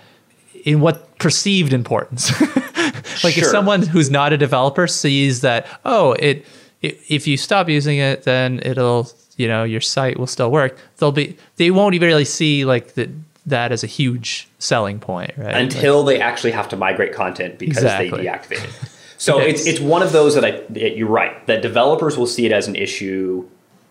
[0.64, 2.30] in what perceived importance?
[3.24, 3.44] like sure.
[3.44, 6.44] if someone who's not a developer sees that, oh, it,
[6.82, 10.76] it if you stop using it, then it'll you know your site will still work.
[10.98, 13.08] They'll be they won't even really see like that
[13.46, 15.56] that as a huge selling point right?
[15.56, 18.10] Until like, they actually have to migrate content because exactly.
[18.10, 22.16] they deactivate it so it's it's one of those that I you're right that developers
[22.16, 23.46] will see it as an issue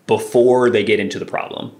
[0.06, 1.72] before they get into the problem.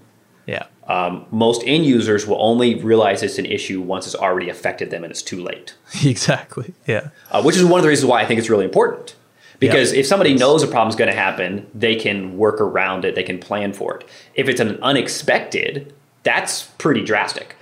[0.45, 0.67] Yeah.
[0.87, 5.03] Um, most end users will only realize it's an issue once it's already affected them
[5.03, 5.75] and it's too late.
[6.05, 6.73] Exactly.
[6.87, 7.09] Yeah.
[7.31, 9.15] Uh, which is one of the reasons why i think it's really important
[9.59, 9.99] because yep.
[9.99, 13.23] if somebody knows a problem is going to happen, they can work around it, they
[13.23, 14.07] can plan for it.
[14.33, 15.93] If it's an unexpected,
[16.23, 17.55] that's pretty drastic.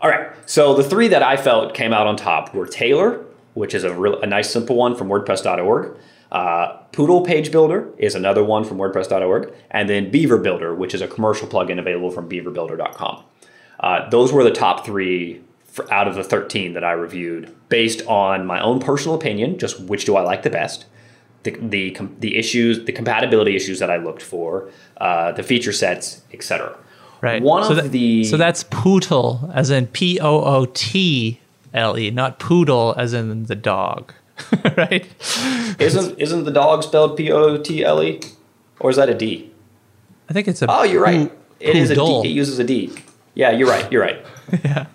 [0.00, 3.74] All right, so the three that I felt came out on top were Tailor, which
[3.74, 5.96] is a, real, a nice simple one from WordPress.org.
[6.32, 11.00] Uh, Pootle Page Builder is another one from WordPress.org, and then Beaver Builder, which is
[11.00, 13.22] a commercial plugin available from BeaverBuilder.com.
[13.80, 18.02] Uh, those were the top three for, out of the 13 that I reviewed based
[18.06, 20.86] on my own personal opinion, just which do I like the best,
[21.44, 26.22] the the, the issues, the compatibility issues that I looked for, uh, the feature sets,
[26.32, 26.76] etc.
[27.20, 27.42] Right.
[27.42, 31.40] One so of that, the so that's Pootle as in P O O T
[31.72, 34.12] L E, not poodle as in the dog,
[34.76, 35.06] right?
[35.78, 38.20] Isn't isn't the dog spelled P O O T L E,
[38.80, 39.50] or is that a D?
[40.28, 40.66] I think it's a.
[40.68, 41.32] Oh, you're right.
[41.60, 42.20] It is a D.
[42.24, 42.92] It uses a D.
[43.34, 43.90] Yeah, you're right.
[43.90, 44.24] You're right.
[44.64, 44.86] yeah.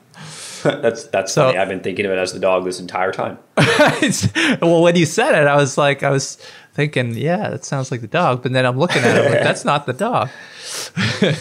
[0.81, 1.57] that's that's so, funny.
[1.57, 3.37] I've been thinking of it as the dog this entire time.
[4.61, 6.37] well, when you said it, I was like, I was
[6.73, 8.43] thinking, yeah, that sounds like the dog.
[8.43, 10.29] But then I'm looking at it, like, that's not the dog.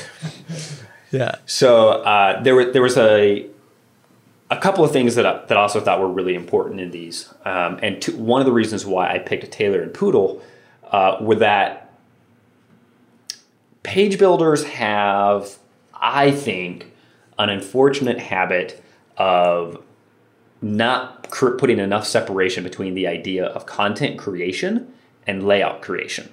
[1.10, 1.36] yeah.
[1.46, 3.46] So uh, there was there was a
[4.50, 7.32] a couple of things that I, that I also thought were really important in these,
[7.44, 10.42] um, and two, one of the reasons why I picked a Tailor and Pootle
[10.90, 11.92] uh, were that
[13.82, 15.58] page builders have,
[15.94, 16.92] I think,
[17.38, 18.82] an unfortunate habit
[19.18, 19.82] of
[20.62, 24.92] not putting enough separation between the idea of content creation
[25.26, 26.28] and layout creation.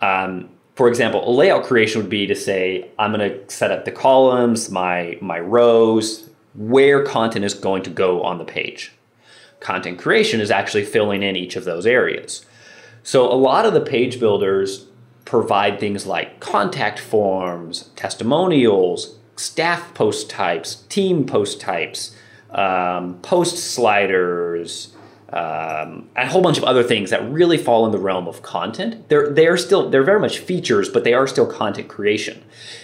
[0.00, 3.84] Um, for example, a layout creation would be to say, I'm going to set up
[3.84, 8.92] the columns, my, my rows, where content is going to go on the page.
[9.60, 12.46] Content creation is actually filling in each of those areas.
[13.02, 14.86] So a lot of the page builders
[15.24, 22.16] provide things like contact forms, testimonials, staff post types, team post types,
[22.50, 24.94] um, post sliders,
[25.30, 29.08] um, a whole bunch of other things that really fall in the realm of content.
[29.08, 32.42] They're they're still they're very much features, but they are still content creation.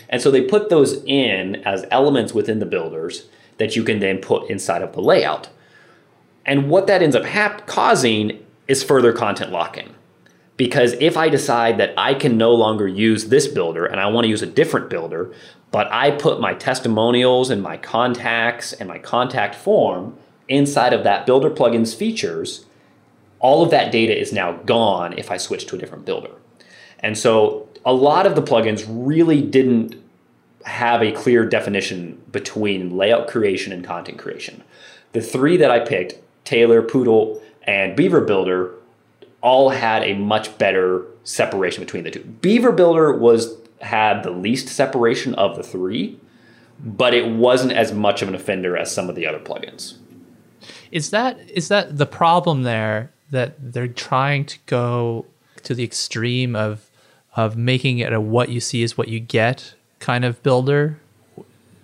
[0.09, 3.29] And so they put those in as elements within the builders
[3.59, 5.49] that you can then put inside of the layout.
[6.45, 9.95] And what that ends up hap- causing is further content locking.
[10.57, 14.25] Because if I decide that I can no longer use this builder and I want
[14.25, 15.33] to use a different builder,
[15.75, 20.16] but I put my testimonials and my contacts and my contact form
[20.47, 22.64] inside of that builder plugin's features,
[23.41, 26.31] all of that data is now gone if I switch to a different builder.
[27.01, 30.01] And so a lot of the plugins really didn't
[30.64, 34.62] have a clear definition between layout creation and content creation.
[35.11, 36.14] The three that I picked,
[36.45, 38.70] Tailor, Pootle, and Beaver Builder,
[39.41, 42.22] all had a much better separation between the two.
[42.22, 46.18] Beaver Builder was had the least separation of the three,
[46.80, 49.95] but it wasn't as much of an offender as some of the other plugins.
[50.91, 55.26] Is that is that the problem there that they're trying to go
[55.62, 56.91] to the extreme of
[57.37, 60.99] of making it a what you see is what you get kind of builder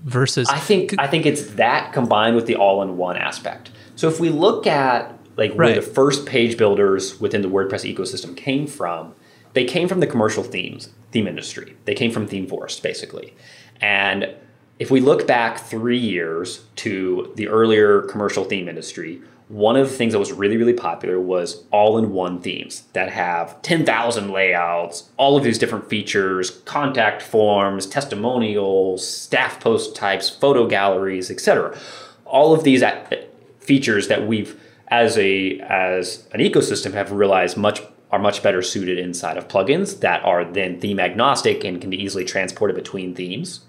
[0.05, 3.71] versus I think I think it's that combined with the all-in-one aspect.
[3.97, 8.37] So if we look at like where the first page builders within the WordPress ecosystem
[8.37, 9.15] came from,
[9.53, 11.77] they came from the commercial themes theme industry.
[11.85, 13.35] They came from ThemeForest basically.
[13.81, 14.35] And
[14.79, 19.97] if we look back three years to the earlier commercial theme industry, one of the
[19.97, 25.11] things that was really, really popular was all in one themes that have 10,000 layouts,
[25.17, 31.77] all of these different features, contact forms, testimonials, staff post types, photo galleries, etc.
[32.25, 32.85] All of these
[33.59, 37.83] features that we've, as a as an ecosystem, have realized much
[38.13, 42.03] are much better suited inside of plugins that are then theme agnostic and can be
[42.03, 43.61] easily transported between themes.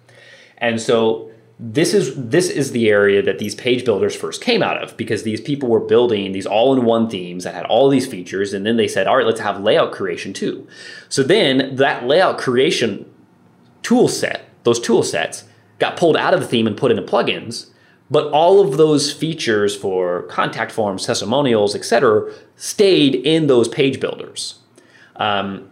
[0.58, 1.32] And so
[1.64, 5.22] this is this is the area that these page builders first came out of because
[5.22, 8.88] these people were building these all-in-one themes that had all these features and then they
[8.88, 10.68] said all right let's have layout creation too
[11.08, 13.06] so then that layout creation
[13.84, 15.44] tool set those tool sets
[15.78, 17.70] got pulled out of the theme and put into plugins
[18.12, 24.60] but all of those features for contact forms testimonials etc stayed in those page builders
[25.16, 25.72] um,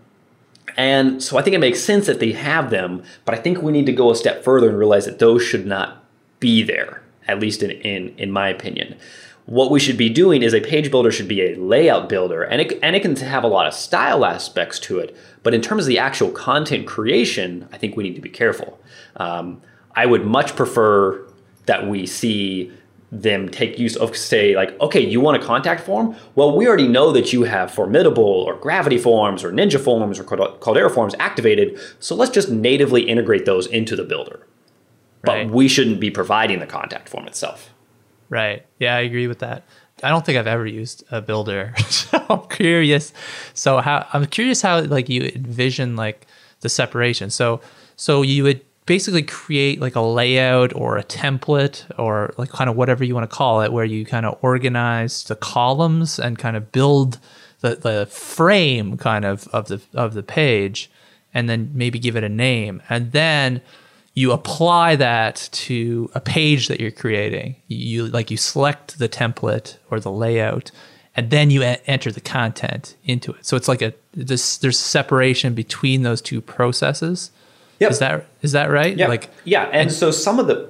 [0.78, 3.74] and so I think it makes sense that they have them, but I think we
[3.74, 6.06] need to go a step further and realize that those should not
[6.40, 8.96] be there, at least in, in, in my opinion.
[9.46, 12.62] What we should be doing is a page builder should be a layout builder, and
[12.62, 15.18] it, and it can have a lot of style aspects to it.
[15.44, 18.80] But in terms of the actual content creation, I think we need to be careful.
[19.16, 19.62] Um,
[19.96, 21.28] I would much prefer
[21.70, 22.72] that we see
[23.12, 26.88] them take use of say like okay you want a contact form well we already
[26.88, 31.16] know that you have formidable or gravity forms or ninja forms or Cald- caldera forms
[31.20, 31.68] activated
[32.00, 34.46] so let's just natively integrate those into the builder
[35.28, 35.48] Right.
[35.48, 37.70] but we shouldn't be providing the contact form itself
[38.30, 38.64] Right.
[38.78, 39.64] Yeah, I agree with that.
[40.04, 41.74] I don't think I've ever used a builder.
[41.90, 43.12] so I'm curious.
[43.56, 46.28] So how I'm curious how like you envision like
[46.62, 47.32] the separation.
[47.32, 47.60] So
[47.96, 52.76] so you would basically create like a layout or a template or like kind of
[52.76, 56.58] whatever you want to call it where you kind of organize the columns and kind
[56.58, 57.20] of build
[57.60, 60.90] the, the frame kind of of the of the page
[61.36, 63.62] and then maybe give it a name and then
[64.16, 67.56] you apply that to a page that you're creating.
[67.68, 70.72] You like you select the template or the layout,
[71.16, 73.46] and then you enter the content into it.
[73.46, 77.32] So it's like a this there's separation between those two processes.
[77.80, 77.92] Yep.
[77.92, 78.96] Is that is that right?
[78.96, 80.70] Yeah, Like yeah, and, so some of the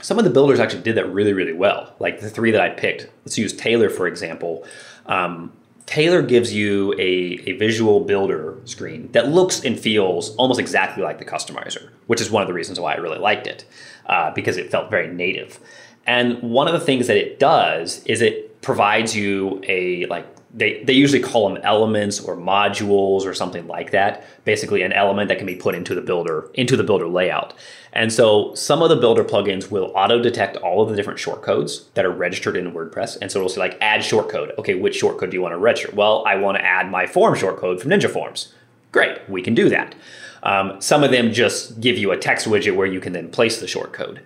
[0.00, 1.94] some of the builders actually did that really, really well.
[1.98, 3.08] Like the three that I picked.
[3.24, 4.64] Let's use Tailor for example.
[5.06, 5.52] Um,
[5.86, 11.18] Tailor gives you a, a visual builder screen that looks and feels almost exactly like
[11.18, 13.64] the customizer, which is one of the reasons why I really liked it
[14.06, 15.58] uh, because it felt very native.
[16.06, 20.84] And one of the things that it does is it provides you a like they,
[20.84, 24.24] they usually call them elements or modules or something like that.
[24.44, 27.54] Basically, an element that can be put into the builder into the builder layout.
[27.92, 31.92] And so some of the builder plugins will auto detect all of the different shortcodes
[31.94, 33.18] that are registered in WordPress.
[33.20, 34.56] And so it'll say like add shortcode.
[34.58, 35.90] Okay, which shortcode do you want to register?
[35.94, 38.52] Well, I want to add my form shortcode from Ninja Forms.
[38.92, 39.94] Great, we can do that.
[40.42, 43.58] Um, some of them just give you a text widget where you can then place
[43.58, 44.20] the shortcode.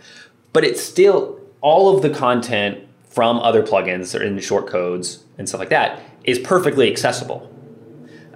[0.52, 5.48] But it's still all of the content from other plugins or in the shortcodes and
[5.48, 7.50] stuff like that is perfectly accessible.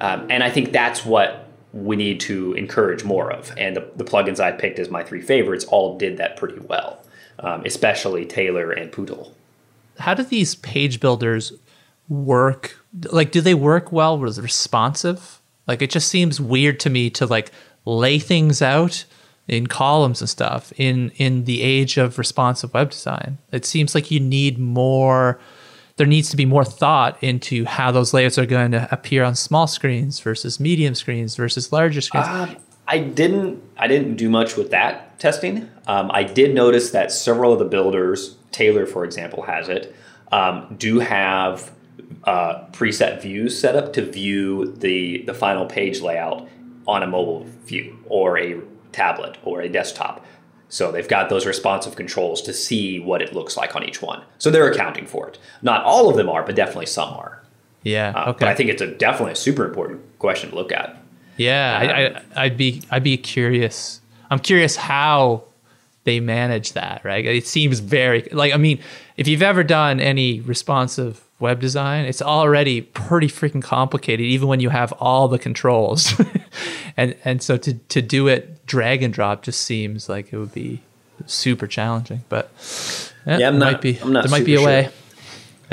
[0.01, 3.53] Um, and I think that's what we need to encourage more of.
[3.59, 7.05] And the, the plugins I picked as my three favorites all did that pretty well,
[7.41, 9.33] um, especially Tailor and Pootle.
[9.99, 11.53] how do these page builders
[12.09, 12.77] work?
[13.13, 14.19] Like, do they work well?
[14.19, 15.41] Was responsive?
[15.67, 17.53] Like, it just seems weird to me to like
[17.85, 19.05] lay things out
[19.47, 23.39] in columns and stuff in in the age of responsive web design.
[23.53, 25.39] It seems like you need more.
[26.01, 29.35] There needs to be more thought into how those layouts are going to appear on
[29.35, 32.27] small screens versus medium screens versus larger screens.
[32.27, 32.57] Um,
[32.89, 33.63] I didn't.
[33.77, 35.69] I didn't do much with that testing.
[35.87, 39.95] Um, I did notice that several of the builders, Tailor, for example, has it,
[40.33, 41.71] um, do have
[42.25, 46.49] uh, preset views set up to view the the final page layout
[46.89, 48.59] on a mobile view or a
[48.93, 50.25] tablet or a desktop.
[50.71, 54.23] So they've got those responsive controls to see what it looks like on each one.
[54.39, 55.37] So they're accounting for it.
[55.63, 57.43] Not all of them are, but definitely some are.
[57.83, 58.13] yeah.
[58.15, 58.39] Uh, okay.
[58.39, 60.97] But I think it's a definitely a super important question to look at.
[61.37, 64.01] Yeah, I, I, I'd be I'd be curious.
[64.31, 65.43] I'm curious how
[66.05, 67.05] they manage that.
[67.05, 67.25] Right?
[67.25, 68.79] It seems very like I mean,
[69.17, 74.61] if you've ever done any responsive web design, it's already pretty freaking complicated, even when
[74.61, 76.13] you have all the controls.
[76.97, 80.53] and and so to to do it drag and drop just seems like it would
[80.55, 80.83] be
[81.27, 82.23] super challenging.
[82.29, 82.51] But
[83.27, 84.83] yeah, Yeah, I'm not- might be I'm not there might be a way.
[84.85, 84.93] sure.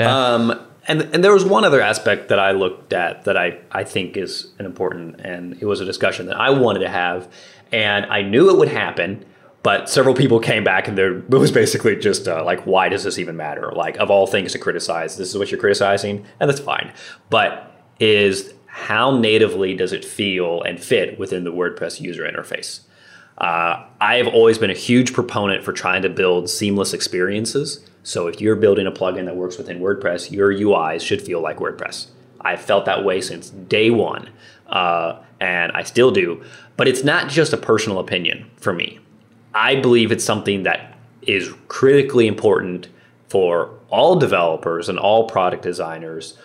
[0.00, 0.32] Yeah.
[0.34, 3.84] Um, and and there was one other aspect that I looked at that I, I
[3.84, 7.28] think is an important, and it was a discussion that I wanted to have,
[7.72, 9.24] and I knew it would happen,
[9.68, 13.04] but several people came back and there it was basically just uh, like, why does
[13.04, 13.70] this even matter?
[13.76, 16.90] Like of all things to criticize, this is what you're criticizing, and that's fine.
[17.28, 22.80] But is how natively does it feel and fit within the WordPress user interface?
[23.36, 27.86] Uh, I've always been a huge proponent for trying to build seamless experiences.
[28.04, 31.58] So if you're building a plugin that works within WordPress, your UIs should feel like
[31.58, 32.06] WordPress.
[32.40, 34.30] I've felt that way since day one,
[34.68, 36.42] uh, and I still do.
[36.78, 39.00] But it's not just a personal opinion for me.
[39.58, 42.86] I believe it's something that is critically important
[43.28, 46.38] for all developers and all product designers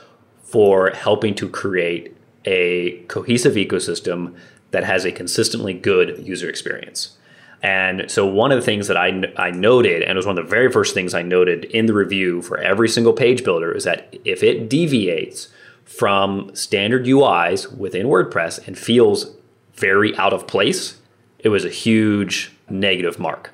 [0.43, 4.35] for helping to create a cohesive ecosystem
[4.71, 7.15] that has a consistently good user experience.
[7.61, 10.45] And so, one of the things that I, I noted, and it was one of
[10.45, 13.83] the very first things I noted in the review for every single page builder, is
[13.83, 15.49] that if it deviates
[15.85, 19.35] from standard UIs within WordPress and feels
[19.75, 20.97] very out of place,
[21.39, 23.51] it was a huge negative mark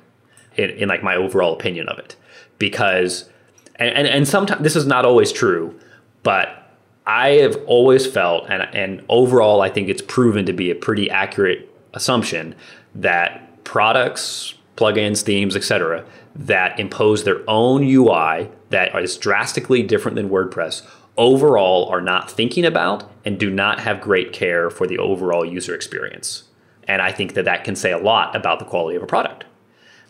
[0.56, 2.16] in, in like my overall opinion of it.
[2.58, 3.28] Because,
[3.76, 5.78] and, and, and sometimes this is not always true,
[6.22, 10.74] but I have always felt, and, and overall, I think it's proven to be a
[10.74, 12.54] pretty accurate assumption
[12.94, 16.04] that products, plugins, themes, etc.,
[16.34, 22.64] that impose their own UI that is drastically different than WordPress overall are not thinking
[22.64, 26.44] about and do not have great care for the overall user experience.
[26.90, 29.44] And I think that that can say a lot about the quality of a product.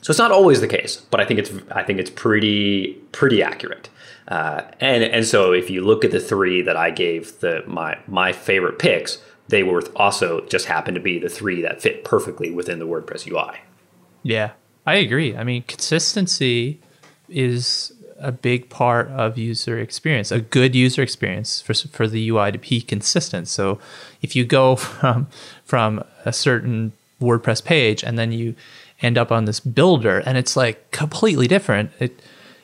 [0.01, 3.43] So it's not always the case, but I think it's I think it's pretty pretty
[3.43, 3.91] accurate.
[4.28, 7.99] Uh, and and so if you look at the three that I gave the my
[8.07, 9.18] my favorite picks,
[9.49, 13.31] they were also just happened to be the three that fit perfectly within the WordPress
[13.31, 13.59] UI.
[14.22, 14.53] Yeah,
[14.87, 15.37] I agree.
[15.37, 16.81] I mean, consistency
[17.28, 22.53] is a big part of user experience, a good user experience for, for the UI
[22.53, 23.49] to be consistent.
[23.49, 23.81] So
[24.20, 25.28] if you go from
[25.71, 26.93] from a certain
[27.23, 28.57] WordPress page and then you
[29.03, 32.21] end up on this builder and it's like completely different, it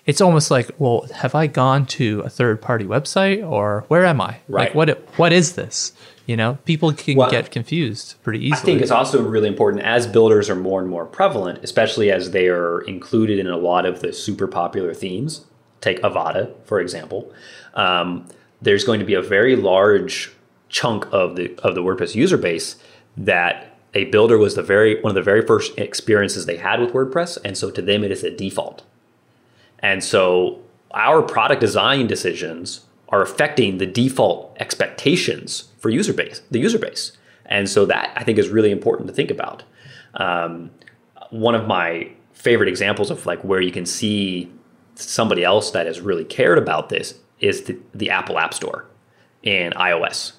[0.06, 4.20] it's almost like, well, have I gone to a third party website or where am
[4.20, 4.38] I?
[4.48, 4.66] Right.
[4.66, 4.88] Like what
[5.18, 5.92] what is this?
[6.26, 8.60] You know, people can Well, get confused pretty easily.
[8.60, 12.32] I think it's also really important as builders are more and more prevalent, especially as
[12.32, 15.44] they are included in a lot of the super popular themes.
[15.80, 17.32] Take Avada, for example.
[17.74, 18.26] Um,
[18.60, 20.32] there's going to be a very large
[20.68, 22.76] chunk of the of the WordPress user base
[23.16, 26.92] that a builder was the very one of the very first experiences they had with
[26.92, 28.82] WordPress, and so to them it is a default.
[29.78, 30.60] And so
[30.92, 37.12] our product design decisions are affecting the default expectations for user base, the user base.
[37.46, 39.62] And so that I think is really important to think about.
[40.14, 40.70] Um,
[41.30, 44.50] one of my favorite examples of like where you can see
[44.94, 48.86] somebody else that has really cared about this is the, the Apple App Store
[49.42, 50.32] in iOS.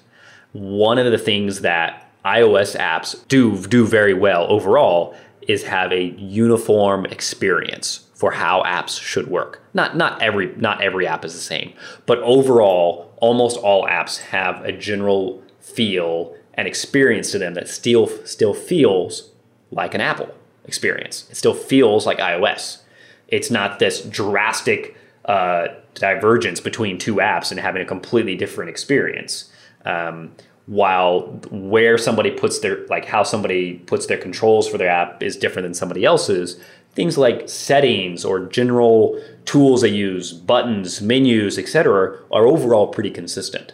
[0.52, 6.04] One of the things that iOS apps do do very well overall is have a
[6.18, 9.62] uniform experience for how apps should work.
[9.74, 11.72] Not not every not every app is the same,
[12.06, 18.08] but overall almost all apps have a general feel and experience to them that still
[18.24, 19.30] still feels
[19.70, 21.26] like an Apple experience.
[21.30, 22.82] It still feels like iOS.
[23.28, 29.50] It's not this drastic uh, divergence between two apps and having a completely different experience.
[29.84, 30.32] Um,
[30.68, 35.34] while where somebody puts their like how somebody puts their controls for their app is
[35.34, 36.60] different than somebody else's
[36.92, 43.72] things like settings or general tools they use buttons menus etc are overall pretty consistent.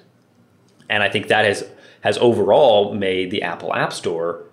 [0.89, 1.69] And i think that has
[2.03, 4.45] has overall made the apple app store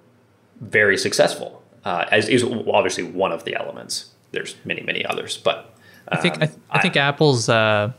[0.61, 4.11] very successful uh, as is obviously one of the elements.
[4.31, 5.75] There's many many others but
[6.07, 7.91] I think I, um, th- I think Apple's uh,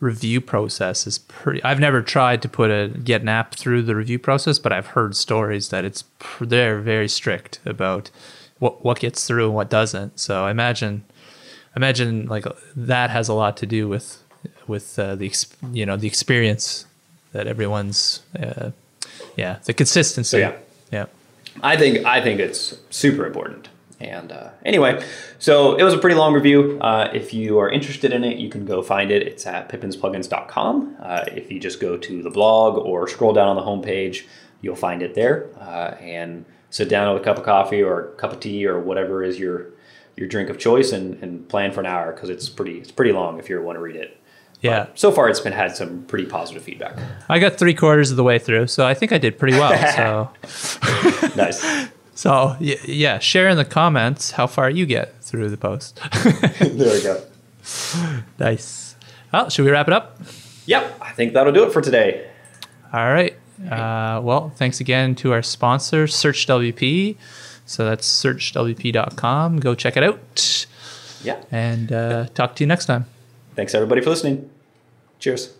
[0.00, 1.62] review process is pretty.
[1.64, 4.88] I've never tried to put a get an app through the review process, but I've
[4.88, 6.04] heard stories that it's
[6.40, 8.10] they're very strict about
[8.58, 10.18] what what gets through and what doesn't.
[10.20, 11.04] So I imagine
[11.76, 12.44] imagine like
[12.76, 14.22] that has a lot to do with
[14.66, 15.32] with uh, the
[15.72, 16.86] you know the experience
[17.32, 18.70] that everyone's uh,
[19.36, 20.52] yeah the consistency Yeah.
[20.92, 21.06] yeah
[21.62, 23.68] I think I think it's super important.
[24.00, 25.04] And uh, anyway,
[25.40, 26.78] so it was a pretty long review.
[26.80, 29.22] Uh, if you are interested in it, you can go find it.
[29.22, 30.96] It's at pippinsplugins.com.
[31.00, 34.24] Uh, if you just go to the blog or scroll down on the homepage,
[34.60, 35.48] you'll find it there.
[35.58, 38.78] Uh, and sit down with a cup of coffee or a cup of tea or
[38.80, 39.66] whatever is your
[40.16, 43.12] your drink of choice, and, and plan for an hour because it's pretty it's pretty
[43.12, 44.16] long if you want to read it.
[44.60, 44.86] yeah.
[44.96, 46.98] So far, it's been had some pretty positive feedback.
[47.28, 49.72] I got three quarters of the way through, so I think I did pretty well.
[50.48, 51.30] So.
[51.36, 51.88] nice.
[52.18, 56.00] So yeah, share in the comments how far you get through the post.
[56.58, 57.22] there we go.
[58.40, 58.96] nice.
[59.32, 60.20] Well, should we wrap it up?
[60.66, 62.28] Yep, I think that'll do it for today.
[62.92, 63.36] All right.
[63.64, 67.16] Uh, well, thanks again to our sponsor, Search WP.
[67.66, 69.60] So that's searchwp.com.
[69.60, 70.66] Go check it out.
[71.22, 71.40] Yeah.
[71.52, 73.06] And uh, talk to you next time.
[73.54, 74.50] Thanks everybody for listening.
[75.20, 75.54] Cheers.